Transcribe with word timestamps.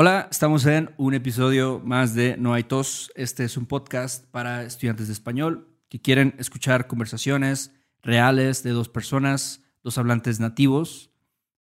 Hola, 0.00 0.28
estamos 0.30 0.64
en 0.64 0.94
un 0.96 1.12
episodio 1.14 1.82
más 1.84 2.14
de 2.14 2.36
No 2.36 2.54
hay 2.54 2.62
tos. 2.62 3.10
Este 3.16 3.42
es 3.42 3.56
un 3.56 3.66
podcast 3.66 4.30
para 4.30 4.62
estudiantes 4.62 5.08
de 5.08 5.12
español 5.12 5.76
que 5.88 6.00
quieren 6.00 6.36
escuchar 6.38 6.86
conversaciones 6.86 7.74
reales 8.00 8.62
de 8.62 8.70
dos 8.70 8.88
personas, 8.88 9.60
dos 9.82 9.98
hablantes 9.98 10.38
nativos 10.38 11.10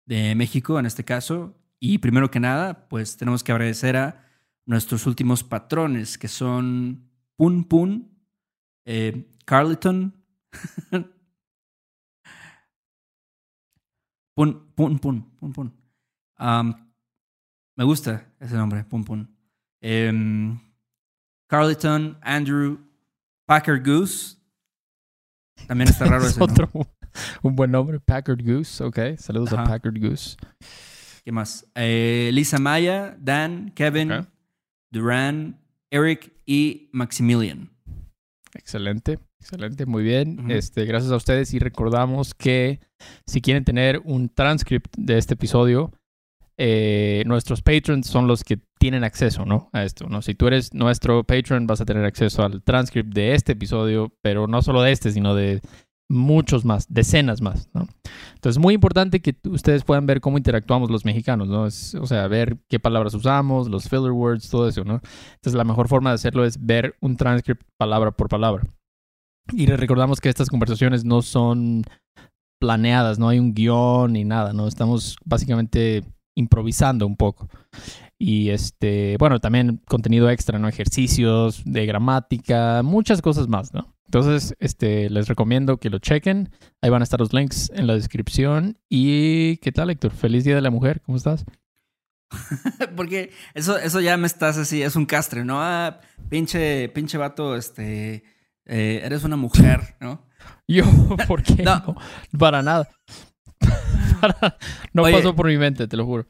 de 0.05 0.35
México 0.35 0.81
en 0.81 0.87
este 0.87 1.05
caso. 1.05 1.57
Y 1.79 1.99
primero 1.99 2.33
que 2.33 2.41
nada, 2.41 2.89
pues 2.89 3.17
tenemos 3.17 3.45
que 3.45 3.53
agradecer 3.53 3.97
a 3.97 4.27
nuestros 4.67 5.07
últimos 5.07 5.45
patrones 5.45 6.19
que 6.19 6.27
son 6.27 7.09
Pun 7.37 7.63
Pun, 7.63 8.19
eh, 8.85 9.33
Carleton, 9.45 10.13
Pun 14.35 14.73
Pun 14.75 14.99
Pun 14.99 15.23
Pun 15.39 15.53
Pun. 15.53 15.73
Me 17.77 17.85
gusta 17.85 18.33
ese 18.41 18.55
nombre, 18.57 18.85
Pum 18.85 19.05
Pum. 19.05 19.27
Em, 19.81 20.59
Carleton, 21.49 22.19
Andrew, 22.23 22.79
Packard 23.47 23.85
Goose. 23.85 24.37
También 25.67 25.89
está 25.89 26.05
raro 26.07 26.27
ese. 26.27 26.43
Otro, 26.43 26.71
un 27.43 27.55
buen 27.57 27.71
nombre, 27.71 28.01
Packard 28.01 28.43
Goose. 28.43 28.83
Ok, 28.83 28.99
saludos 29.19 29.53
a 29.53 29.65
Packard 29.65 29.99
Goose. 30.01 30.37
¿Qué 31.25 31.33
más? 31.33 31.67
Eh, 31.75 32.31
Lisa 32.33 32.59
Maya, 32.59 33.17
Dan, 33.19 33.71
Kevin, 33.71 34.27
Duran, 34.91 35.59
Eric 35.91 36.33
y 36.47 36.91
Maximilian. 36.93 37.71
Excelente, 38.55 39.19
excelente, 39.41 39.85
muy 39.87 40.03
bien. 40.05 40.51
este, 40.51 40.85
gracias 40.85 41.11
a 41.13 41.17
ustedes 41.17 41.53
y 41.55 41.59
recordamos 41.59 42.35
que 42.35 42.79
si 43.27 43.41
quieren 43.41 43.65
tener 43.65 44.01
un 44.05 44.29
transcript 44.29 44.95
de 44.97 45.19
este 45.19 45.35
episodio, 45.35 45.93
eh, 46.57 47.25
nuestros 47.27 47.63
patrons 47.63 48.07
son 48.07 48.27
los 48.27 48.45
que 48.45 48.61
tienen 48.79 49.05
acceso 49.05 49.45
¿no? 49.45 49.71
a 49.73 49.83
esto. 49.83 50.07
¿no? 50.09 50.23
Si 50.23 50.35
tú 50.35 50.47
eres 50.47 50.73
nuestro 50.75 51.25
patron, 51.25 51.67
vas 51.67 51.81
a 51.81 51.85
tener 51.85 52.05
acceso 52.05 52.43
al 52.43 52.63
transcript 52.63 53.15
de 53.15 53.35
este 53.35 53.53
episodio, 53.53 54.13
pero 54.23 54.47
no 54.47 54.63
solo 54.63 54.83
de 54.83 54.93
este, 54.93 55.11
sino 55.11 55.35
de 55.35 55.61
muchos 56.09 56.65
más, 56.65 56.87
decenas 56.89 57.41
más. 57.41 57.69
¿no? 57.73 57.89
Entonces, 58.35 58.57
es 58.57 58.59
muy 58.59 58.75
importante 58.75 59.21
que 59.21 59.37
ustedes 59.49 59.85
puedan 59.85 60.07
ver 60.07 60.21
cómo 60.21 60.39
interactuamos 60.39 60.91
los 60.91 61.05
mexicanos, 61.05 61.49
¿no? 61.49 61.63
o 61.63 62.07
sea, 62.07 62.29
ver 62.29 62.59
qué 62.69 62.79
palabras 62.79 63.15
usamos, 63.15 63.69
los 63.69 63.89
filler 63.89 64.13
words, 64.13 64.49
todo 64.49 64.69
eso, 64.69 64.85
¿no? 64.85 65.01
Entonces, 65.35 65.55
la 65.55 65.65
mejor 65.65 65.89
forma 65.89 66.11
de 66.11 66.15
hacerlo 66.15 66.45
es 66.45 66.65
ver 66.65 66.95
un 67.01 67.17
transcript 67.17 67.63
palabra 67.79 68.13
por 68.13 68.29
palabra. 68.29 68.65
Y 69.53 69.67
recordamos 69.67 70.21
que 70.21 70.29
estas 70.29 70.49
conversaciones 70.49 71.05
no 71.05 71.21
son 71.23 71.85
planeadas, 72.61 73.19
no 73.19 73.29
hay 73.29 73.39
un 73.39 73.55
guion 73.55 74.13
ni 74.15 74.25
nada, 74.25 74.53
¿no? 74.53 74.69
Estamos 74.69 75.17
básicamente 75.25 76.03
improvisando 76.35 77.07
un 77.07 77.17
poco. 77.17 77.49
Y 78.19 78.51
este, 78.51 79.17
bueno, 79.19 79.41
también 79.41 79.81
contenido 79.87 80.31
extra, 80.31 80.59
¿no? 80.59 80.69
Ejercicios 80.69 81.63
de 81.65 81.87
gramática, 81.87 82.83
muchas 82.83 83.23
cosas 83.23 83.49
más, 83.49 83.75
¿no? 83.75 83.95
Entonces, 84.07 84.55
este, 84.61 85.11
les 85.11 85.29
recomiendo 85.29 85.79
que 85.79 85.91
lo 85.91 85.99
chequen. 85.99 86.51
Ahí 86.81 86.91
van 86.91 87.03
a 87.03 87.05
estar 87.05 87.19
los 87.19 87.33
links 87.33 87.71
en 87.75 87.87
la 87.87 87.95
descripción. 87.95 88.79
Y, 88.89 89.57
¿qué 89.57 89.73
tal, 89.73 89.91
Héctor? 89.91 90.13
Feliz 90.13 90.45
Día 90.45 90.55
de 90.55 90.61
la 90.61 90.71
Mujer, 90.71 91.01
¿cómo 91.01 91.17
estás? 91.17 91.45
Porque 92.97 93.33
eso, 93.55 93.77
eso 93.77 94.01
ya 94.01 94.17
me 94.17 94.27
estás 94.27 94.57
así, 94.59 94.83
es 94.83 94.97
un 94.97 95.07
castre, 95.07 95.45
¿no? 95.45 95.61
Ah, 95.61 96.01
pinche, 96.29 96.89
pinche 96.91 97.19
vato, 97.19 97.57
este, 97.57 98.25
eh, 98.67 99.01
eres 99.05 99.25
una 99.25 99.37
mujer, 99.37 99.97
¿no? 100.01 100.27
Yo, 100.69 100.85
¿por 101.27 101.43
qué? 101.43 101.63
no. 101.63 101.97
para 102.39 102.63
nada. 102.63 102.89
no 104.93 105.03
pasó 105.03 105.35
por 105.35 105.47
mi 105.47 105.59
mente, 105.59 105.87
te 105.87 105.97
lo 105.97 106.05
juro. 106.05 106.27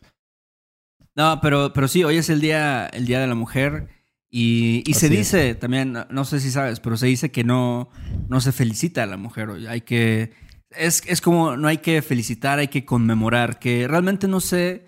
No, 1.16 1.40
pero, 1.40 1.72
pero 1.72 1.88
sí, 1.88 2.02
hoy 2.04 2.16
es 2.16 2.28
el 2.28 2.40
día, 2.40 2.86
el 2.86 3.06
día 3.06 3.20
de 3.20 3.26
la 3.26 3.34
mujer. 3.34 3.88
Y, 4.36 4.82
se 4.94 5.08
dice 5.08 5.54
también, 5.54 5.96
no 6.10 6.24
sé 6.24 6.40
si 6.40 6.50
sabes, 6.50 6.80
pero 6.80 6.96
se 6.96 7.06
dice 7.06 7.30
que 7.30 7.44
no, 7.44 7.88
no 8.28 8.40
se 8.40 8.50
felicita 8.50 9.04
a 9.04 9.06
la 9.06 9.16
mujer 9.16 9.48
hoy. 9.48 9.66
Hay 9.68 9.82
que. 9.82 10.32
Es, 10.70 11.04
es 11.06 11.20
como 11.20 11.56
no 11.56 11.68
hay 11.68 11.78
que 11.78 12.02
felicitar, 12.02 12.58
hay 12.58 12.66
que 12.66 12.84
conmemorar. 12.84 13.60
Que 13.60 13.86
realmente 13.86 14.26
no 14.26 14.40
sé 14.40 14.86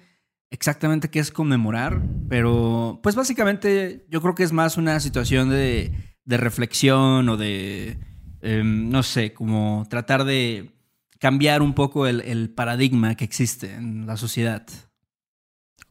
exactamente 0.51 1.11
qué 1.11 1.21
es 1.21 1.31
conmemorar, 1.31 2.03
pero 2.29 2.99
pues 3.05 3.15
básicamente 3.15 4.05
yo 4.11 4.21
creo 4.21 4.35
que 4.35 4.43
es 4.43 4.53
más 4.53 4.77
una 4.79 4.99
situación 4.99 5.49
de, 5.49 5.93
de 6.25 6.37
reflexión 6.37 7.29
o 7.29 7.37
de. 7.37 7.99
Em, 8.43 8.91
no 8.91 9.05
sé, 9.05 9.33
como 9.33 9.87
tratar 9.89 10.25
de 10.25 10.76
cambiar 11.19 11.63
un 11.63 11.75
poco 11.75 12.07
el, 12.07 12.51
paradigma 12.51 13.15
que 13.15 13.25
existe 13.25 13.75
en 13.75 14.07
la 14.07 14.17
sociedad. 14.17 14.67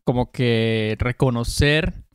Como 0.04 0.32
que 0.32 0.96
reconocer 1.00 2.06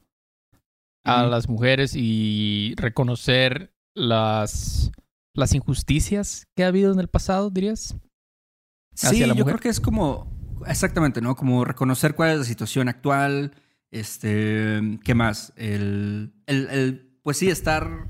a 1.05 1.25
las 1.25 1.49
mujeres 1.49 1.95
y 1.97 2.75
reconocer 2.77 3.75
las, 3.95 4.93
las 5.35 5.55
injusticias 5.55 6.47
que 6.55 6.65
ha 6.65 6.69
habido 6.69 6.93
en 6.93 7.01
el 7.01 7.09
pasado, 7.09 7.51
dirías. 7.51 7.97
Sí, 8.95 9.25
yo 9.35 9.45
creo 9.45 9.59
que 9.59 9.71
es 9.71 9.81
como, 9.81 10.31
exactamente, 10.67 11.21
¿no? 11.21 11.37
Como 11.37 11.65
reconocer 11.65 12.15
cuál 12.15 12.31
es 12.31 12.39
la 12.39 12.45
situación 12.45 12.89
actual, 12.89 13.53
este, 13.91 14.99
¿qué 15.05 15.15
más? 15.15 15.53
El, 15.57 16.33
el, 16.47 16.69
el 16.69 17.19
pues 17.23 17.39
sí, 17.39 17.49
estar, 17.49 18.07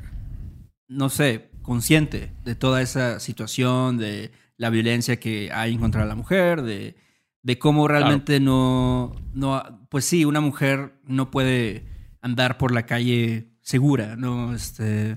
no 0.88 1.08
sé, 1.08 1.50
consciente 1.62 2.32
de 2.44 2.54
toda 2.54 2.82
esa 2.82 3.20
situación, 3.20 3.96
de 3.96 4.32
la 4.60 4.68
violencia 4.68 5.18
que 5.18 5.50
hay 5.54 5.72
en 5.72 5.80
contra 5.80 6.02
de 6.02 6.08
la 6.08 6.14
mujer, 6.14 6.60
de, 6.60 6.94
de 7.42 7.58
cómo 7.58 7.88
realmente 7.88 8.40
no, 8.40 9.16
no, 9.32 9.86
pues 9.88 10.04
sí, 10.04 10.26
una 10.26 10.42
mujer 10.42 11.00
no 11.06 11.30
puede 11.30 11.86
andar 12.20 12.58
por 12.58 12.70
la 12.70 12.84
calle 12.84 13.54
segura, 13.62 14.16
¿no? 14.16 14.54
Este, 14.54 15.16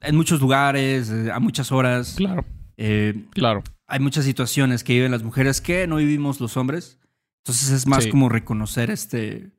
en 0.00 0.16
muchos 0.16 0.40
lugares, 0.40 1.08
eh, 1.08 1.30
a 1.30 1.38
muchas 1.38 1.70
horas. 1.70 2.14
Claro. 2.16 2.44
Eh, 2.76 3.26
claro. 3.30 3.62
Hay 3.86 4.00
muchas 4.00 4.24
situaciones 4.24 4.82
que 4.82 4.94
viven 4.94 5.12
las 5.12 5.22
mujeres 5.22 5.60
que 5.60 5.86
no 5.86 5.96
vivimos 5.96 6.40
los 6.40 6.56
hombres. 6.56 6.98
Entonces 7.44 7.70
es 7.70 7.86
más 7.86 8.08
como 8.08 8.28
reconocer 8.28 8.90
este, 8.90 9.52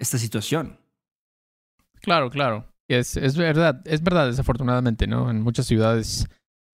esta 0.00 0.18
situación. 0.18 0.80
Claro, 2.00 2.30
claro. 2.30 2.66
Es, 2.88 3.16
es 3.16 3.36
verdad, 3.36 3.80
es 3.84 4.02
verdad, 4.02 4.26
desafortunadamente, 4.26 5.06
¿no? 5.06 5.30
En 5.30 5.40
muchas 5.40 5.66
ciudades 5.66 6.26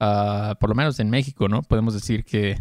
Ah, 0.04 0.56
por 0.58 0.68
lo 0.68 0.74
menos 0.74 0.98
en 0.98 1.10
México, 1.10 1.48
¿no? 1.48 1.62
Podemos 1.62 1.94
decir 1.94 2.24
que, 2.24 2.60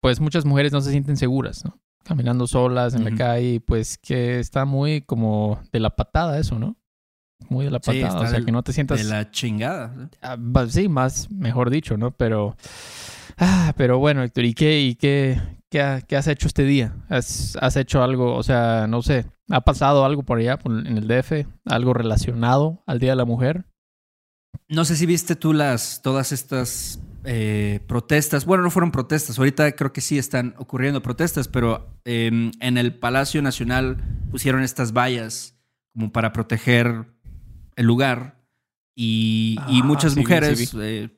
pues 0.00 0.20
muchas 0.20 0.44
mujeres 0.44 0.70
no 0.70 0.80
se 0.80 0.92
sienten 0.92 1.16
seguras, 1.16 1.64
¿no? 1.64 1.80
Caminando 2.04 2.46
solas 2.46 2.94
en 2.94 3.02
la 3.02 3.10
calle, 3.10 3.60
pues 3.60 3.98
que 3.98 4.38
está 4.38 4.64
muy 4.64 5.00
como 5.00 5.60
de 5.72 5.80
la 5.80 5.90
patada 5.90 6.38
eso, 6.38 6.60
¿no? 6.60 6.76
Muy 7.48 7.64
de 7.64 7.72
la 7.72 7.80
patada, 7.80 8.20
o 8.20 8.26
sea, 8.26 8.40
que 8.40 8.52
no 8.52 8.62
te 8.62 8.72
sientas... 8.72 9.02
De 9.02 9.04
la 9.10 9.32
chingada. 9.32 10.10
Ah, 10.22 10.38
sí, 10.68 10.88
más, 10.88 11.28
mejor 11.32 11.70
dicho, 11.70 11.96
¿no? 11.96 12.12
Pero... 12.12 12.56
Ah, 13.36 13.74
pero 13.76 13.98
bueno, 13.98 14.22
Héctor, 14.22 14.44
¿y 14.44 14.54
qué, 14.54 14.80
y 14.80 14.94
qué, 14.94 15.40
qué, 15.70 15.80
has 16.16 16.28
hecho 16.28 16.46
este 16.46 16.62
día? 16.62 16.94
¿Has, 17.08 17.58
¿Has, 17.60 17.76
hecho 17.76 18.04
algo, 18.04 18.36
o 18.36 18.44
sea, 18.44 18.86
no 18.88 19.02
sé, 19.02 19.26
ha 19.48 19.62
pasado 19.62 20.04
algo 20.04 20.22
por 20.22 20.38
allá 20.38 20.56
en 20.64 20.98
el 20.98 21.08
DF? 21.08 21.48
¿Algo 21.64 21.94
relacionado 21.94 22.84
al 22.86 23.00
Día 23.00 23.10
de 23.10 23.16
la 23.16 23.24
Mujer? 23.24 23.64
No 24.68 24.84
sé 24.84 24.96
si 24.96 25.06
viste 25.06 25.36
tú 25.36 25.52
las 25.52 26.00
todas 26.02 26.32
estas 26.32 27.00
eh, 27.24 27.80
protestas. 27.86 28.44
Bueno, 28.44 28.62
no 28.62 28.70
fueron 28.70 28.92
protestas. 28.92 29.38
Ahorita 29.38 29.72
creo 29.72 29.92
que 29.92 30.00
sí 30.00 30.16
están 30.16 30.54
ocurriendo 30.58 31.02
protestas, 31.02 31.48
pero 31.48 31.98
em, 32.04 32.50
en 32.60 32.78
el 32.78 32.94
Palacio 32.94 33.42
Nacional 33.42 33.98
pusieron 34.30 34.62
estas 34.62 34.92
vallas 34.92 35.56
como 35.92 36.12
para 36.12 36.32
proteger 36.32 37.06
el 37.76 37.86
lugar 37.86 38.40
y, 38.94 39.56
ah, 39.58 39.82
muchas 39.84 40.16
mujeres 40.16 40.72
eh, 40.80 41.10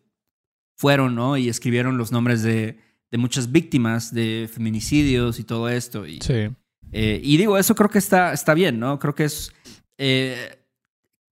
fueron, 0.76 1.14
¿no? 1.14 1.36
Y 1.36 1.48
escribieron 1.48 1.98
los 1.98 2.10
nombres 2.10 2.42
de, 2.42 2.78
muchas 3.12 3.52
víctimas 3.52 4.14
de 4.14 4.48
feminicidios 4.52 5.38
y 5.38 5.44
todo 5.44 5.68
esto. 5.68 6.06
Y, 6.06 6.20
sí. 6.20 6.48
Eh, 6.92 7.20
y 7.22 7.36
digo, 7.36 7.58
eso 7.58 7.74
creo 7.74 7.90
que 7.90 7.98
está, 7.98 8.32
está 8.32 8.54
bien, 8.54 8.80
¿no? 8.80 8.98
Creo 8.98 9.14
que 9.14 9.24
es 9.24 9.52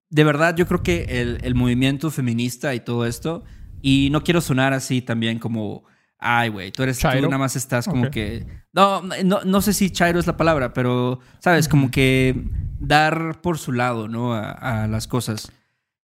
de 0.09 0.24
verdad 0.24 0.56
yo 0.56 0.68
creo 0.68 0.83
que 0.83 1.39
el, 1.42 1.56
movimiento 1.56 2.12
feminista 2.12 2.74
y 2.74 2.80
todo 2.80 3.06
esto, 3.06 3.44
y 3.81 4.09
no 4.12 4.24
quiero 4.24 4.42
sonar 4.42 4.74
así 4.74 5.01
también 5.01 5.39
como, 5.39 5.83
ay, 6.18 6.50
güey, 6.50 6.71
tú 6.71 6.83
eres, 6.83 7.00
tú 7.00 7.07
nada 7.07 7.38
más 7.38 7.56
estás 7.56 7.88
como 7.88 8.09
que, 8.09 8.45
no, 8.74 9.01
no, 9.01 9.42
no 9.44 9.62
sé 9.62 9.74
si 9.74 9.89
chairo 9.89 10.19
es 10.19 10.27
la 10.27 10.38
palabra, 10.38 10.74
pero, 10.74 11.19
¿sabes? 11.39 11.68
Como 11.68 11.92
que 11.92 12.50
dar 12.80 13.42
por 13.42 13.57
su 13.57 13.71
lado, 13.71 14.07
¿no? 14.07 14.33
A, 14.33 14.88
las 14.88 15.07
cosas. 15.07 15.51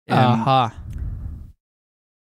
Em, 0.07 0.17
Ajá. 0.17 0.83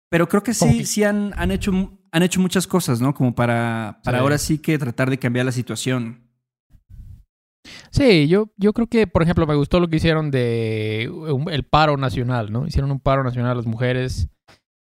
pero 0.10 0.30
creo 0.30 0.44
que 0.44 0.54
sí, 0.54 0.86
sí 0.86 1.04
han, 1.04 1.34
han, 1.38 1.52
hecho, 1.52 1.72
han 2.12 2.24
hecho 2.24 2.40
muchas 2.40 2.68
cosas, 2.68 3.02
¿no? 3.02 3.14
Como 3.14 3.34
para, 3.34 4.00
para 4.04 4.20
ahora 4.20 4.38
sí 4.38 4.60
que 4.60 4.78
tratar 4.78 5.10
de 5.10 5.18
cambiar 5.18 5.46
la 5.46 5.52
situación. 5.52 6.23
Sí, 7.92 8.28
yo, 8.28 8.52
yo 8.58 8.74
creo 8.74 8.88
que, 8.88 9.08
por 9.08 9.24
ejemplo, 9.24 9.48
me 9.48 9.56
gustó 9.56 9.80
lo 9.80 9.88
que 9.88 9.98
hicieron 9.98 10.32
de 10.32 11.10
el 11.52 11.64
paro 11.64 11.98
nacional, 11.98 12.52
¿no? 12.52 12.68
Hicieron 12.68 12.92
un 12.92 13.00
paro 13.00 13.24
nacional 13.24 13.56
las 13.58 13.66
mujeres, 13.66 14.30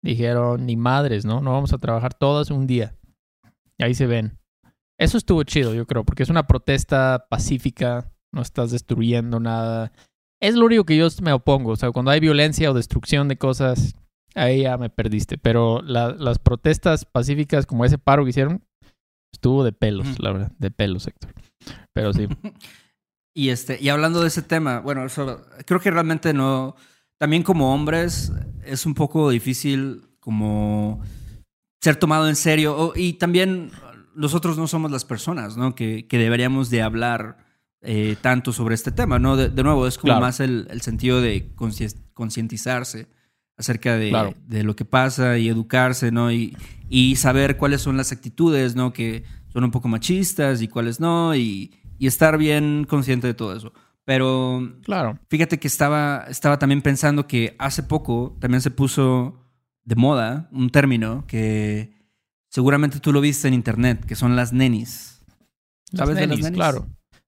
dijeron, 0.03 0.67
ni 0.67 0.77
madres, 0.77 1.25
¿no? 1.25 1.41
No 1.41 1.53
vamos 1.53 1.73
a 1.73 1.79
trabajar 1.79 2.15
todas 2.15 2.51
un 2.51 2.67
día. 2.67 2.95
Y 3.79 3.85
ahí 3.85 3.95
se 3.95 4.07
ven. 4.07 4.39
Eso 4.99 5.17
estuvo 5.19 5.43
chido, 5.45 5.75
yo 5.75 5.87
creo, 5.87 6.05
porque 6.05 6.23
es 6.23 6.29
una 6.29 6.47
protesta 6.47 7.27
pacífica, 7.31 8.13
no 8.33 8.43
estás 8.43 8.71
destruyendo 8.71 9.39
nada. 9.39 9.93
Es 10.41 10.55
lo 10.55 10.67
único 10.67 10.85
que 10.85 10.97
yo 10.97 11.09
me 11.23 11.33
opongo. 11.33 11.73
O 11.73 11.77
sea, 11.77 11.93
cuando 11.93 12.11
hay 12.11 12.21
violencia 12.21 12.71
o 12.71 12.75
destrucción 12.75 13.29
de 13.29 13.39
cosas, 13.39 13.95
ahí 14.35 14.63
ya 14.63 14.77
me 14.77 14.91
perdiste. 14.91 15.39
Pero 15.39 15.83
las 15.83 16.39
protestas 16.39 17.05
pacíficas, 17.05 17.67
como 17.67 17.85
ese 17.85 17.99
paro 17.99 18.25
que 18.25 18.31
hicieron, 18.31 18.65
estuvo 19.33 19.65
de 19.65 19.73
pelos, 19.73 20.19
la 20.21 20.33
verdad, 20.33 20.53
de 20.59 20.71
pelos, 20.71 21.07
Héctor. 21.07 21.33
Pero 21.93 22.13
sí. 22.13 22.29
y 23.35 23.51
este, 23.51 23.79
y 23.81 23.89
hablando 23.89 24.21
de 24.21 24.29
ese 24.29 24.43
tema, 24.43 24.81
bueno, 24.81 25.05
eso, 25.05 25.47
creo 25.67 25.81
que 25.81 25.91
realmente 25.91 26.33
no. 26.33 26.77
También 27.19 27.43
como 27.43 27.75
hombres 27.75 28.33
es 28.65 28.87
un 28.87 28.95
poco 28.95 29.31
difícil 29.31 30.03
como 30.21 31.03
ser 31.81 31.97
tomado 31.97 32.29
en 32.29 32.37
serio. 32.37 32.93
y 32.95 33.15
también 33.15 33.73
nosotros 34.15 34.59
no 34.59 34.67
somos 34.67 34.91
las 34.91 35.05
personas, 35.05 35.57
¿no? 35.57 35.75
Que, 35.75 36.07
que 36.07 36.19
deberíamos 36.19 36.71
de 36.71 36.83
hablar 36.83 37.39
eh, 37.81 38.17
tanto 38.21 38.53
sobre 38.53 38.75
este 38.75 38.91
tema, 38.91 39.21
¿no? 39.21 39.37
De, 39.37 39.63
nuevo, 39.63 39.87
es 39.87 39.99
como 39.99 40.19
más 40.21 40.41
el, 40.41 40.69
sentido 40.81 41.21
de 41.21 41.53
concientizarse 42.15 43.07
acerca 43.57 43.97
de, 43.97 44.35
de, 44.47 44.65
lo 44.65 44.75
que 44.75 44.85
pasa 44.85 45.39
y 45.39 45.49
educarse, 45.49 46.11
¿no? 46.11 46.33
Y, 46.33 46.57
y, 46.89 47.15
saber 47.15 47.57
cuáles 47.57 47.81
son 47.81 47.97
las 47.97 48.11
actitudes, 48.11 48.75
¿no? 48.75 48.93
Que 48.93 49.23
son 49.53 49.65
un 49.65 49.71
poco 49.71 49.89
machistas 49.89 50.63
y 50.63 50.69
cuáles 50.69 51.01
no, 51.01 51.35
y, 51.35 51.73
y 51.99 52.07
estar 52.07 52.39
bien 52.39 52.85
consciente 52.89 53.27
de 53.27 53.35
todo 53.35 53.55
eso. 53.57 53.73
Pero 54.05 54.77
claro. 54.85 55.19
fíjate 55.29 55.59
que 55.59 55.69
estaba, 55.69 56.25
estaba 56.29 56.59
también 56.59 56.81
pensando 56.81 57.27
que 57.27 57.55
hace 57.59 57.83
poco 57.83 58.37
también 58.41 58.63
se 58.63 58.71
puso 58.71 59.45
de 59.85 59.97
moda 59.97 60.49
un 60.51 60.71
término 60.71 61.27
que 61.27 61.93
seguramente 62.49 63.01
tú 63.01 63.13
lo 63.13 63.21
viste 63.21 63.49
en 63.49 63.55
internet, 63.55 64.05
que 64.07 64.15
son 64.15 64.35
las 64.35 64.53
nenis. 64.53 65.21
¿Sabes 65.93 66.17
de 66.17 66.27
las 66.27 66.39
nenis? 66.39 66.53
Claro. 66.53 66.87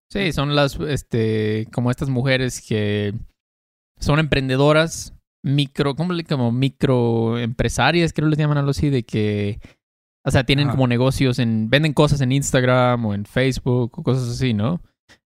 Sí, 0.09 0.33
son 0.33 0.57
las, 0.57 0.79
este, 0.81 1.69
como 1.73 1.91
estas 1.91 2.09
mujeres 2.09 2.61
que 2.61 3.15
son 3.99 4.19
emprendedoras, 4.19 5.15
micro, 5.43 5.95
¿cómo 5.95 6.13
le 6.13 6.25
como 6.25 6.51
microempresarias, 6.51 8.13
creo 8.13 8.27
que 8.27 8.31
les 8.31 8.39
llaman 8.39 8.59
algo 8.59 8.71
así, 8.71 8.91
de 8.91 9.05
que, 9.05 9.61
o 10.25 10.31
sea, 10.31 10.45
tienen 10.45 10.69
como 10.69 10.87
negocios 10.87 11.39
en, 11.39 11.71
venden 11.71 11.93
cosas 11.93 12.21
en 12.21 12.33
Instagram 12.33 13.07
o 13.07 13.15
en 13.15 13.25
Facebook 13.25 13.99
o 13.99 14.03
cosas 14.03 14.29
así, 14.29 14.55
¿no? 14.55 14.83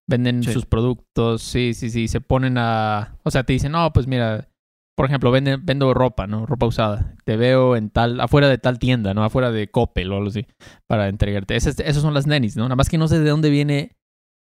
Venden 0.07 0.43
sus 0.43 0.65
productos, 0.65 1.41
sí, 1.41 1.73
sí, 1.73 1.89
sí, 1.89 2.07
se 2.07 2.21
ponen 2.21 2.57
a, 2.57 3.17
o 3.23 3.31
sea, 3.31 3.43
te 3.43 3.53
dicen, 3.53 3.71
no, 3.71 3.91
pues 3.91 4.07
mira, 4.07 4.47
por 4.95 5.05
ejemplo, 5.05 5.29
venden, 5.31 5.65
vendo 5.65 5.93
ropa, 5.93 6.25
¿no? 6.25 6.45
Ropa 6.45 6.65
usada. 6.65 7.15
Te 7.25 7.35
veo 7.35 7.75
en 7.75 7.89
tal, 7.89 8.21
afuera 8.21 8.47
de 8.47 8.57
tal 8.57 8.79
tienda, 8.79 9.13
¿no? 9.13 9.23
Afuera 9.23 9.51
de 9.51 9.69
Coppel 9.69 10.11
o 10.11 10.17
algo 10.17 10.29
así, 10.29 10.47
para 10.87 11.09
entregarte. 11.09 11.55
Esas, 11.55 11.79
esas 11.79 12.01
son 12.01 12.13
las 12.13 12.27
nenis, 12.27 12.55
¿no? 12.55 12.63
Nada 12.63 12.77
más 12.77 12.89
que 12.89 12.97
no 12.97 13.07
sé 13.07 13.19
de 13.19 13.29
dónde 13.29 13.49
viene 13.49 13.97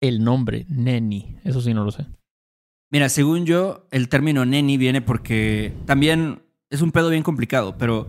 el 0.00 0.22
nombre, 0.22 0.64
neni. 0.68 1.36
Eso 1.42 1.60
sí 1.60 1.74
no 1.74 1.84
lo 1.84 1.90
sé. 1.90 2.06
Mira, 2.92 3.08
según 3.08 3.44
yo, 3.44 3.88
el 3.90 4.08
término 4.08 4.44
neni 4.44 4.76
viene 4.76 5.02
porque 5.02 5.74
también 5.86 6.42
es 6.70 6.80
un 6.80 6.92
pedo 6.92 7.10
bien 7.10 7.24
complicado, 7.24 7.76
pero 7.76 8.08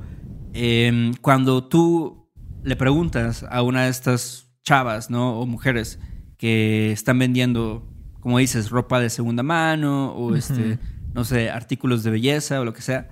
em, 0.54 1.14
cuando 1.22 1.64
tú 1.64 2.27
le 2.68 2.76
preguntas 2.76 3.46
a 3.50 3.62
una 3.62 3.86
de 3.86 3.90
estas 3.90 4.50
chavas, 4.62 5.10
¿no? 5.10 5.40
O 5.40 5.46
mujeres 5.46 6.00
que 6.38 6.92
están 6.92 7.18
vendiendo, 7.18 7.88
como 8.20 8.40
dices, 8.40 8.70
ropa 8.70 9.00
de 9.00 9.10
segunda 9.10 9.42
mano 9.42 10.12
o 10.12 10.36
este, 10.36 10.78
no 11.14 11.24
sé, 11.24 11.50
artículos 11.50 12.04
de 12.04 12.12
belleza 12.12 12.60
o 12.60 12.66
lo 12.66 12.74
que 12.74 12.82
sea, 12.82 13.08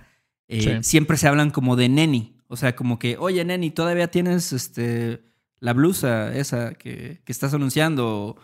eh, 0.50 0.80
siempre 0.84 1.16
se 1.16 1.30
hablan 1.30 1.52
como 1.52 1.78
de 1.78 1.88
neni. 1.88 2.36
O 2.48 2.58
sea, 2.58 2.76
como 2.76 3.00
que, 3.00 3.16
oye, 3.18 3.46
neni, 3.46 3.72
todavía 3.72 4.12
tienes 4.12 4.52
este, 4.52 5.24
la 5.62 5.72
blusa 5.72 6.36
esa 6.36 6.74
que, 6.74 7.22
que 7.24 7.32
estás 7.32 7.54
anunciando 7.54 8.36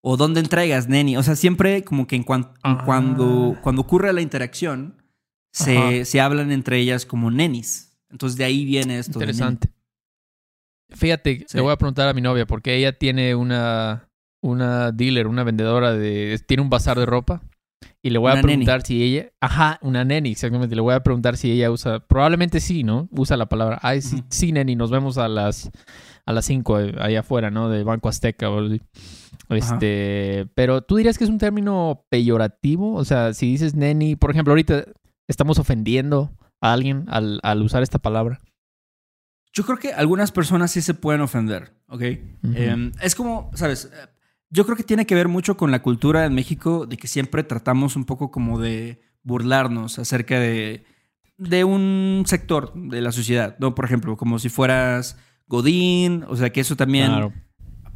o 0.00 0.16
dónde 0.16 0.40
entregas, 0.40 0.88
neni. 0.88 1.18
O 1.18 1.22
sea, 1.22 1.36
siempre 1.36 1.84
como 1.84 2.06
que 2.06 2.16
en, 2.16 2.24
ah. 2.62 2.82
cuando, 2.86 3.58
cuando 3.62 3.82
ocurre 3.82 4.10
la 4.14 4.22
interacción, 4.22 5.02
se, 5.52 6.06
se, 6.06 6.18
hablan 6.18 6.50
entre 6.50 6.78
ellas 6.78 7.04
como 7.04 7.30
nenis. 7.30 7.98
Entonces 8.08 8.38
de 8.38 8.44
ahí 8.44 8.64
viene 8.64 8.98
esto. 8.98 9.18
Interesante. 9.18 9.75
Fíjate, 10.90 11.46
le 11.52 11.60
voy 11.60 11.72
a 11.72 11.76
preguntar 11.76 12.08
a 12.08 12.14
mi 12.14 12.20
novia, 12.20 12.46
porque 12.46 12.76
ella 12.76 12.92
tiene 12.92 13.34
una, 13.34 14.08
una 14.42 14.92
dealer, 14.92 15.26
una 15.26 15.44
vendedora 15.44 15.92
de. 15.92 16.40
Tiene 16.46 16.62
un 16.62 16.70
bazar 16.70 16.98
de 16.98 17.06
ropa. 17.06 17.42
Y 18.02 18.10
le 18.10 18.18
voy 18.18 18.30
a 18.30 18.40
preguntar 18.40 18.82
si 18.82 19.02
ella. 19.02 19.32
Ajá, 19.40 19.78
una 19.82 20.04
neni, 20.04 20.30
exactamente. 20.30 20.76
Le 20.76 20.82
voy 20.82 20.94
a 20.94 21.02
preguntar 21.02 21.36
si 21.36 21.50
ella 21.50 21.70
usa. 21.70 22.00
Probablemente 22.00 22.60
sí, 22.60 22.84
¿no? 22.84 23.08
Usa 23.10 23.36
la 23.36 23.46
palabra. 23.46 23.80
Ay, 23.82 24.00
sí, 24.00 24.22
sí, 24.30 24.52
neni, 24.52 24.76
nos 24.76 24.90
vemos 24.90 25.18
a 25.18 25.28
las 25.28 25.70
a 26.24 26.32
las 26.32 26.44
5 26.44 26.80
eh, 26.80 26.94
allá 26.98 27.20
afuera, 27.20 27.50
¿no? 27.50 27.68
De 27.68 27.84
Banco 27.84 28.08
Azteca. 28.08 28.50
O 28.50 28.60
este, 29.48 30.48
pero 30.54 30.82
tú 30.82 30.96
dirías 30.96 31.18
que 31.18 31.24
es 31.24 31.30
un 31.30 31.38
término 31.38 32.04
peyorativo, 32.08 32.94
o 32.94 33.04
sea, 33.04 33.32
si 33.32 33.46
dices 33.46 33.74
neni, 33.74 34.16
por 34.16 34.30
ejemplo, 34.30 34.52
ahorita 34.52 34.84
estamos 35.28 35.58
ofendiendo 35.58 36.32
a 36.60 36.72
alguien 36.72 37.04
al, 37.08 37.38
al 37.42 37.62
usar 37.62 37.82
esta 37.82 37.98
palabra. 37.98 38.40
Yo 39.56 39.64
creo 39.64 39.78
que 39.78 39.94
algunas 39.94 40.32
personas 40.32 40.70
sí 40.70 40.82
se 40.82 40.92
pueden 40.92 41.22
ofender, 41.22 41.72
¿ok? 41.88 42.02
Em, 42.52 42.92
es 43.00 43.14
como, 43.14 43.50
¿sabes? 43.54 43.90
Yo 44.50 44.66
creo 44.66 44.76
que 44.76 44.82
tiene 44.82 45.06
que 45.06 45.14
ver 45.14 45.28
mucho 45.28 45.56
con 45.56 45.70
la 45.70 45.80
cultura 45.80 46.26
en 46.26 46.34
México 46.34 46.84
de 46.84 46.98
que 46.98 47.08
siempre 47.08 47.42
tratamos 47.42 47.96
un 47.96 48.04
poco 48.04 48.30
como 48.30 48.60
de 48.60 49.00
burlarnos 49.22 49.98
acerca 49.98 50.38
de, 50.38 50.84
de 51.38 51.64
un 51.64 52.24
sector 52.26 52.74
de 52.74 53.00
la 53.00 53.12
sociedad, 53.12 53.56
¿no? 53.58 53.74
Por 53.74 53.86
ejemplo, 53.86 54.18
como 54.18 54.38
si 54.38 54.50
fueras 54.50 55.16
Godín, 55.46 56.26
o 56.28 56.36
sea 56.36 56.50
que 56.50 56.60
eso 56.60 56.76
también 56.76 57.32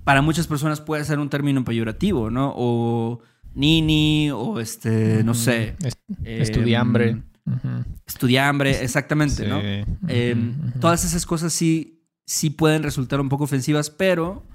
para 0.03 0.23
muchas 0.23 0.47
personas 0.47 0.81
puede 0.81 1.05
ser 1.05 1.19
un 1.19 1.29
término 1.29 1.63
peyorativo, 1.63 2.31
¿no? 2.31 2.55
O 2.57 3.21
nini, 3.53 4.31
o 4.31 4.61
este, 4.61 5.23
no 5.25 5.35
sé. 5.35 5.77
estudiambre. 6.25 7.23
Em, 7.63 7.85
estudiambre, 8.07 8.83
exactamente, 8.83 9.47
¿no? 9.47 9.61
Em, 10.09 10.73
todas 10.81 11.05
esas 11.05 11.27
cosas 11.27 11.53
sí, 11.53 12.05
sí 12.27 12.51
pueden 12.51 12.83
resultar 12.83 13.21
un 13.21 13.29
poco 13.29 13.45
ofensivas, 13.45 13.91
pero 13.91 14.47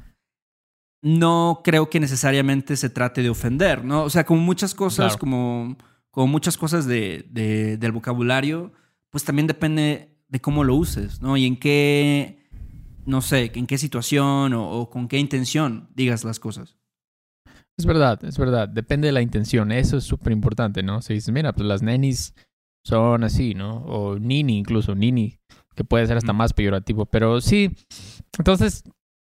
no 1.02 1.62
creo 1.64 1.90
que 1.90 2.00
necesariamente 2.00 2.76
se 2.76 2.90
trate 2.90 3.22
de 3.22 3.30
ofender, 3.30 3.84
¿no? 3.84 4.04
O 4.04 4.10
sea, 4.10 4.26
como 4.26 4.42
muchas 4.42 4.74
cosas, 4.74 5.18
como, 5.18 5.78
como 6.12 6.28
muchas 6.28 6.58
cosas 6.58 6.86
de, 6.86 7.26
del 7.80 7.92
vocabulario, 7.92 8.74
pues 9.10 9.24
también 9.24 9.48
depende 9.48 10.18
de 10.28 10.42
cómo 10.42 10.64
lo 10.64 10.76
uses, 10.76 11.22
¿no? 11.22 11.38
Y 11.38 11.46
en 11.46 11.58
qué 11.58 12.46
no 13.06 13.22
sé, 13.22 13.52
en 13.54 13.68
qué 13.68 13.78
situación 13.78 14.54
o, 14.54 14.90
con 14.90 15.08
qué 15.08 15.20
intención 15.20 15.90
digas 15.96 16.24
las 16.24 16.40
cosas. 16.40 16.76
Es 17.78 17.86
verdad, 17.86 18.24
es 18.24 18.38
verdad. 18.38 18.68
Depende 18.68 19.08
de 19.08 19.12
la 19.12 19.22
intención. 19.22 19.72
Eso 19.72 19.98
es 19.98 20.06
súper 20.06 20.32
importante, 20.34 20.82
¿no? 20.82 21.02
Si 21.02 21.14
dices, 21.14 21.34
mira, 21.34 21.54
pues 21.54 21.68
las 21.68 21.82
nenis 21.82 22.34
son 22.86 23.24
así, 23.24 23.56
¿no? 23.56 23.78
O 23.86 24.20
nini 24.20 24.58
incluso, 24.58 24.96
nini, 24.96 25.40
que 25.76 25.84
puede 25.84 26.06
ser 26.08 26.18
hasta 26.18 26.34
más 26.34 26.54
peyorativo. 26.54 27.06
Pero 27.08 27.42
sí, 27.42 27.72
entonces, 28.38 28.84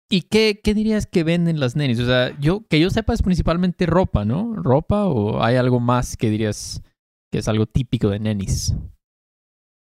¿y 0.10 0.24
qué, 0.24 0.62
qué 0.64 0.74
dirías 0.74 1.06
que 1.06 1.24
venden 1.24 1.60
las 1.60 1.76
nenis? 1.76 2.00
O 2.00 2.06
sea, 2.06 2.38
yo, 2.40 2.66
que 2.68 2.80
yo 2.80 2.90
sepa 2.90 3.14
es 3.14 3.22
principalmente 3.22 3.86
ropa, 3.86 4.24
¿no? 4.24 4.56
¿Ropa 4.56 5.06
o 5.06 5.44
hay 5.44 5.58
algo 5.58 5.80
más 5.80 6.16
que 6.16 6.30
dirías 6.30 6.82
que 7.32 7.40
es 7.40 7.48
algo 7.48 7.66
típico 7.66 8.10
de 8.10 8.20
nenis? 8.20 8.74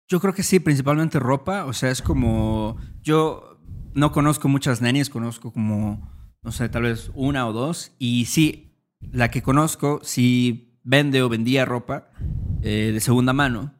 Yo 0.08 0.20
creo 0.20 0.32
que 0.32 0.44
sí, 0.44 0.61
principalmente 0.61 1.18
ropa. 1.18 1.64
O 1.64 1.73
sea, 1.73 1.90
es 1.90 2.00
como. 2.00 2.76
Yo 3.02 3.58
no 3.94 4.12
conozco 4.12 4.49
muchas 4.49 4.80
nenis, 4.80 5.11
conozco 5.11 5.52
como, 5.52 6.08
no 6.42 6.52
sé, 6.52 6.68
tal 6.68 6.82
vez 6.85 7.11
una 7.14 7.49
o 7.49 7.52
dos. 7.52 7.92
Y 7.99 8.26
sí, 8.26 8.76
la 9.00 9.30
que 9.30 9.42
conozco 9.42 9.99
sí 10.04 10.65
vende 10.87 11.21
o 11.21 11.28
vendía 11.28 11.64
ropa 11.64 12.09
eh, 12.62 12.93
de 12.95 13.00
segunda 13.00 13.33
mano. 13.33 13.75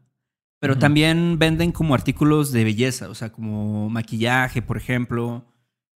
Pero 0.59 0.79
también 0.79 1.39
venden 1.39 1.71
como 1.71 1.95
artículos 1.95 2.51
de 2.51 2.65
belleza, 2.65 3.09
o 3.09 3.15
sea, 3.15 3.31
como 3.31 3.89
maquillaje, 3.89 4.63
por 4.63 4.77
ejemplo. 4.77 5.47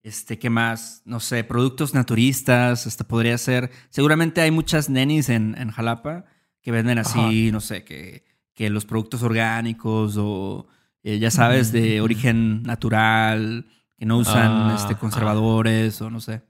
Este, 0.03 0.39
¿qué 0.39 0.51
más? 0.51 1.03
No 1.05 1.21
sé, 1.21 1.45
productos 1.45 1.95
naturistas, 1.95 2.87
hasta 2.87 3.07
podría 3.07 3.39
ser. 3.39 3.71
Seguramente 3.91 4.41
hay 4.41 4.51
muchas 4.51 4.89
nenis 4.89 5.29
en, 5.29 5.71
Jalapa 5.71 6.25
que 6.63 6.73
venden 6.73 6.99
así, 6.99 7.53
no 7.53 7.61
sé, 7.61 7.85
que, 7.85 8.25
que 8.55 8.71
los 8.71 8.87
productos 8.87 9.23
orgánicos 9.23 10.17
o, 10.19 10.67
eh, 11.05 11.19
ya 11.19 11.31
sabes, 11.31 11.71
de 11.71 12.01
origen 12.01 12.63
natural, 12.63 13.67
que 13.97 14.07
no 14.07 14.19
usan 14.19 14.75
este, 14.75 14.97
conservadores 14.97 16.01
o 16.01 16.11
no 16.11 16.21
sé. 16.21 16.43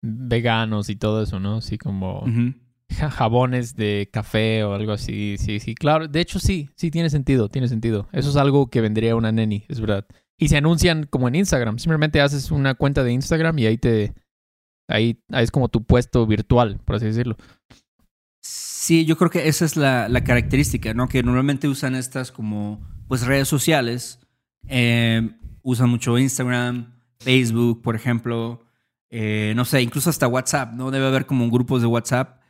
Veganos 0.00 0.90
y 0.90 0.96
todo 0.96 1.22
eso, 1.22 1.40
¿no? 1.40 1.60
Sí, 1.60 1.78
como 1.78 2.24
jabones 2.94 3.76
de 3.76 4.08
café 4.12 4.64
o 4.64 4.74
algo 4.74 4.92
así. 4.92 5.36
Sí, 5.38 5.60
sí, 5.60 5.74
claro. 5.74 6.08
De 6.08 6.20
hecho, 6.20 6.38
sí, 6.38 6.70
sí 6.76 6.90
tiene 6.90 7.10
sentido, 7.10 7.48
tiene 7.48 7.68
sentido. 7.68 8.08
Eso 8.12 8.30
es 8.30 8.36
algo 8.36 8.68
que 8.68 8.80
vendría 8.80 9.16
una 9.16 9.32
neni, 9.32 9.64
es 9.68 9.80
verdad. 9.80 10.06
Y 10.38 10.48
se 10.48 10.56
anuncian 10.56 11.04
como 11.04 11.28
en 11.28 11.36
Instagram. 11.36 11.78
Simplemente 11.78 12.20
haces 12.20 12.50
una 12.50 12.74
cuenta 12.74 13.04
de 13.04 13.12
Instagram 13.12 13.58
y 13.58 13.66
ahí 13.66 13.78
te. 13.78 14.14
Ahí, 14.88 15.22
es 15.30 15.50
como 15.50 15.68
tu 15.68 15.84
puesto 15.84 16.26
virtual, 16.26 16.78
por 16.84 16.96
así 16.96 17.06
decirlo. 17.06 17.36
Sí, 18.40 19.06
yo 19.06 19.16
creo 19.16 19.30
que 19.30 19.48
esa 19.48 19.64
es 19.64 19.76
la, 19.76 20.08
la 20.08 20.24
característica, 20.24 20.92
¿no? 20.92 21.08
Que 21.08 21.22
normalmente 21.22 21.68
usan 21.68 21.94
estas 21.94 22.30
como 22.30 22.86
pues 23.08 23.26
redes 23.26 23.48
sociales. 23.48 24.20
Eh, 24.68 25.30
usan 25.62 25.88
mucho 25.88 26.18
Instagram, 26.18 26.94
Facebook, 27.18 27.82
por 27.82 27.96
ejemplo. 27.96 28.64
Eh, 29.10 29.52
no 29.56 29.64
sé, 29.64 29.80
incluso 29.80 30.10
hasta 30.10 30.26
WhatsApp, 30.26 30.74
¿no? 30.74 30.90
Debe 30.90 31.06
haber 31.06 31.26
como 31.26 31.48
grupos 31.50 31.80
de 31.80 31.86
WhatsApp 31.86 32.40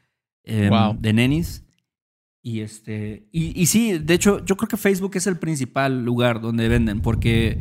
em, 0.45 1.01
de 1.01 1.13
nenis. 1.13 1.65
Y 2.43 2.61
este. 2.61 3.27
Y, 3.33 3.61
y, 3.61 3.67
sí, 3.67 3.99
de 3.99 4.15
hecho, 4.15 4.45
yo 4.45 4.57
creo 4.57 4.69
que 4.69 4.77
Facebook 4.77 5.13
es 5.15 5.27
el 5.27 5.39
principal 5.39 6.05
lugar 6.05 6.41
donde 6.41 6.69
venden, 6.69 7.01
porque 7.01 7.59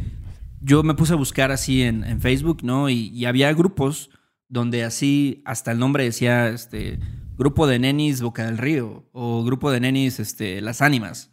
yo 0.61 0.83
me 0.83 0.93
puse 0.93 1.13
a 1.13 1.17
buscar 1.17 1.51
así 1.51 1.83
en, 1.83 2.03
en 2.03 2.21
Facebook, 2.21 2.63
¿no? 2.63 2.89
Y, 2.89 3.09
y, 3.09 3.25
había 3.25 3.53
grupos 3.53 4.09
donde 4.49 4.83
así 4.83 5.41
hasta 5.45 5.71
el 5.71 5.79
nombre 5.79 6.03
decía 6.03 6.49
este 6.49 6.99
grupo 7.37 7.67
de 7.67 7.79
nenis 7.79 8.21
Boca 8.21 8.45
del 8.45 8.57
Río 8.57 9.09
o 9.11 9.43
grupo 9.43 9.71
de 9.71 9.79
nenis 9.79 10.19
este 10.19 10.61
Las 10.61 10.81
Ánimas. 10.81 11.31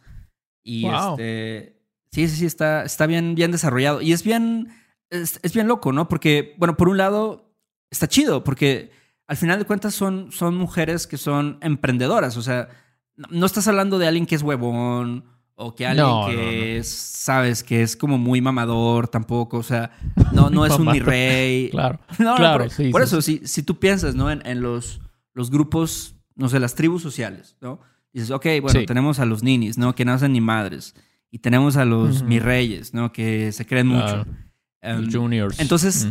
Y 0.63 0.85
este 0.87 1.81
sí, 2.11 2.27
sí, 2.27 2.35
sí 2.37 2.45
está 2.45 2.83
está 2.83 3.07
bien 3.07 3.35
bien 3.35 3.51
desarrollado 3.51 4.01
y 4.01 4.13
es 4.13 4.23
bien 4.23 4.73
es, 5.09 5.53
bien 5.53 5.67
loco, 5.67 5.91
¿no? 5.91 6.07
Porque 6.07 6.55
bueno, 6.57 6.77
por 6.77 6.89
un 6.89 6.97
lado 6.97 7.53
está 7.89 8.07
chido 8.07 8.43
porque 8.43 8.91
al 9.31 9.37
final 9.37 9.59
de 9.59 9.63
cuentas 9.63 9.95
son 9.95 10.29
son 10.33 10.57
mujeres 10.57 11.07
que 11.07 11.15
son 11.15 11.57
emprendedoras, 11.61 12.35
o 12.35 12.41
sea, 12.41 12.67
no 13.29 13.45
estás 13.45 13.65
hablando 13.69 13.97
de 13.97 14.05
alguien 14.05 14.25
que 14.25 14.35
es 14.35 14.41
huevón 14.41 15.23
o 15.55 15.73
que 15.73 15.87
alguien 15.87 16.09
que 16.27 16.81
sabes 16.83 17.63
que 17.63 17.81
es 17.81 17.95
como 17.95 18.17
muy 18.17 18.41
mamador 18.41 19.07
tampoco, 19.07 19.59
o 19.59 19.63
sea, 19.63 19.91
no, 20.33 20.49
no 20.49 20.65
es 20.65 20.77
un 20.77 20.91
mi 20.91 20.99
rey. 20.99 21.69
Claro. 21.71 22.01
claro, 22.17 22.67
por, 22.67 22.91
por 22.91 23.01
eso, 23.01 23.21
Si, 23.21 23.39
si 23.45 23.63
tú 23.63 23.79
piensas, 23.79 24.15
¿no? 24.15 24.29
En, 24.29 24.45
en, 24.45 24.61
los, 24.61 24.99
los 25.33 25.49
grupos, 25.49 26.17
no 26.35 26.49
sé, 26.49 26.59
las 26.59 26.75
tribus 26.75 27.01
sociales, 27.01 27.55
¿no? 27.61 27.79
Dices, 28.11 28.31
ok, 28.31 28.45
bueno, 28.61 28.81
tenemos 28.85 29.19
a 29.19 29.25
los 29.25 29.43
ninis, 29.43 29.77
¿no? 29.77 29.95
Que 29.95 30.03
no 30.03 30.11
hacen 30.11 30.33
ni 30.33 30.41
madres. 30.41 30.93
Y 31.29 31.39
tenemos 31.39 31.77
a 31.77 31.85
los 31.85 32.23
mi 32.23 32.39
reyes, 32.39 32.93
¿no? 32.93 33.13
Que 33.13 33.53
se 33.53 33.65
creen 33.65 33.87
mucho. 33.87 34.25
Um, 34.83 35.09
juniors. 35.09 35.57
Entonces, 35.61 36.05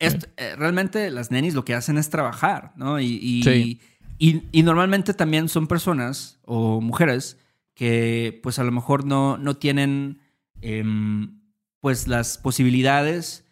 eh, 0.00 0.56
realmente 0.56 1.10
las 1.10 1.30
nenis 1.30 1.54
lo 1.54 1.64
que 1.64 1.74
hacen 1.74 1.98
es 1.98 2.10
trabajar, 2.10 2.72
¿no? 2.76 2.98
Y, 3.00 3.18
y, 3.22 3.80
y, 4.18 4.42
y 4.50 4.62
normalmente 4.62 5.14
también 5.14 5.48
son 5.48 5.66
personas 5.66 6.40
o 6.44 6.80
mujeres 6.80 7.38
que 7.74 8.38
pues 8.42 8.58
a 8.58 8.64
lo 8.64 8.72
mejor 8.72 9.04
no, 9.04 9.38
no 9.38 9.56
tienen 9.56 10.20
em, 10.60 11.40
pues 11.80 12.08
las 12.08 12.36
posibilidades 12.38 13.46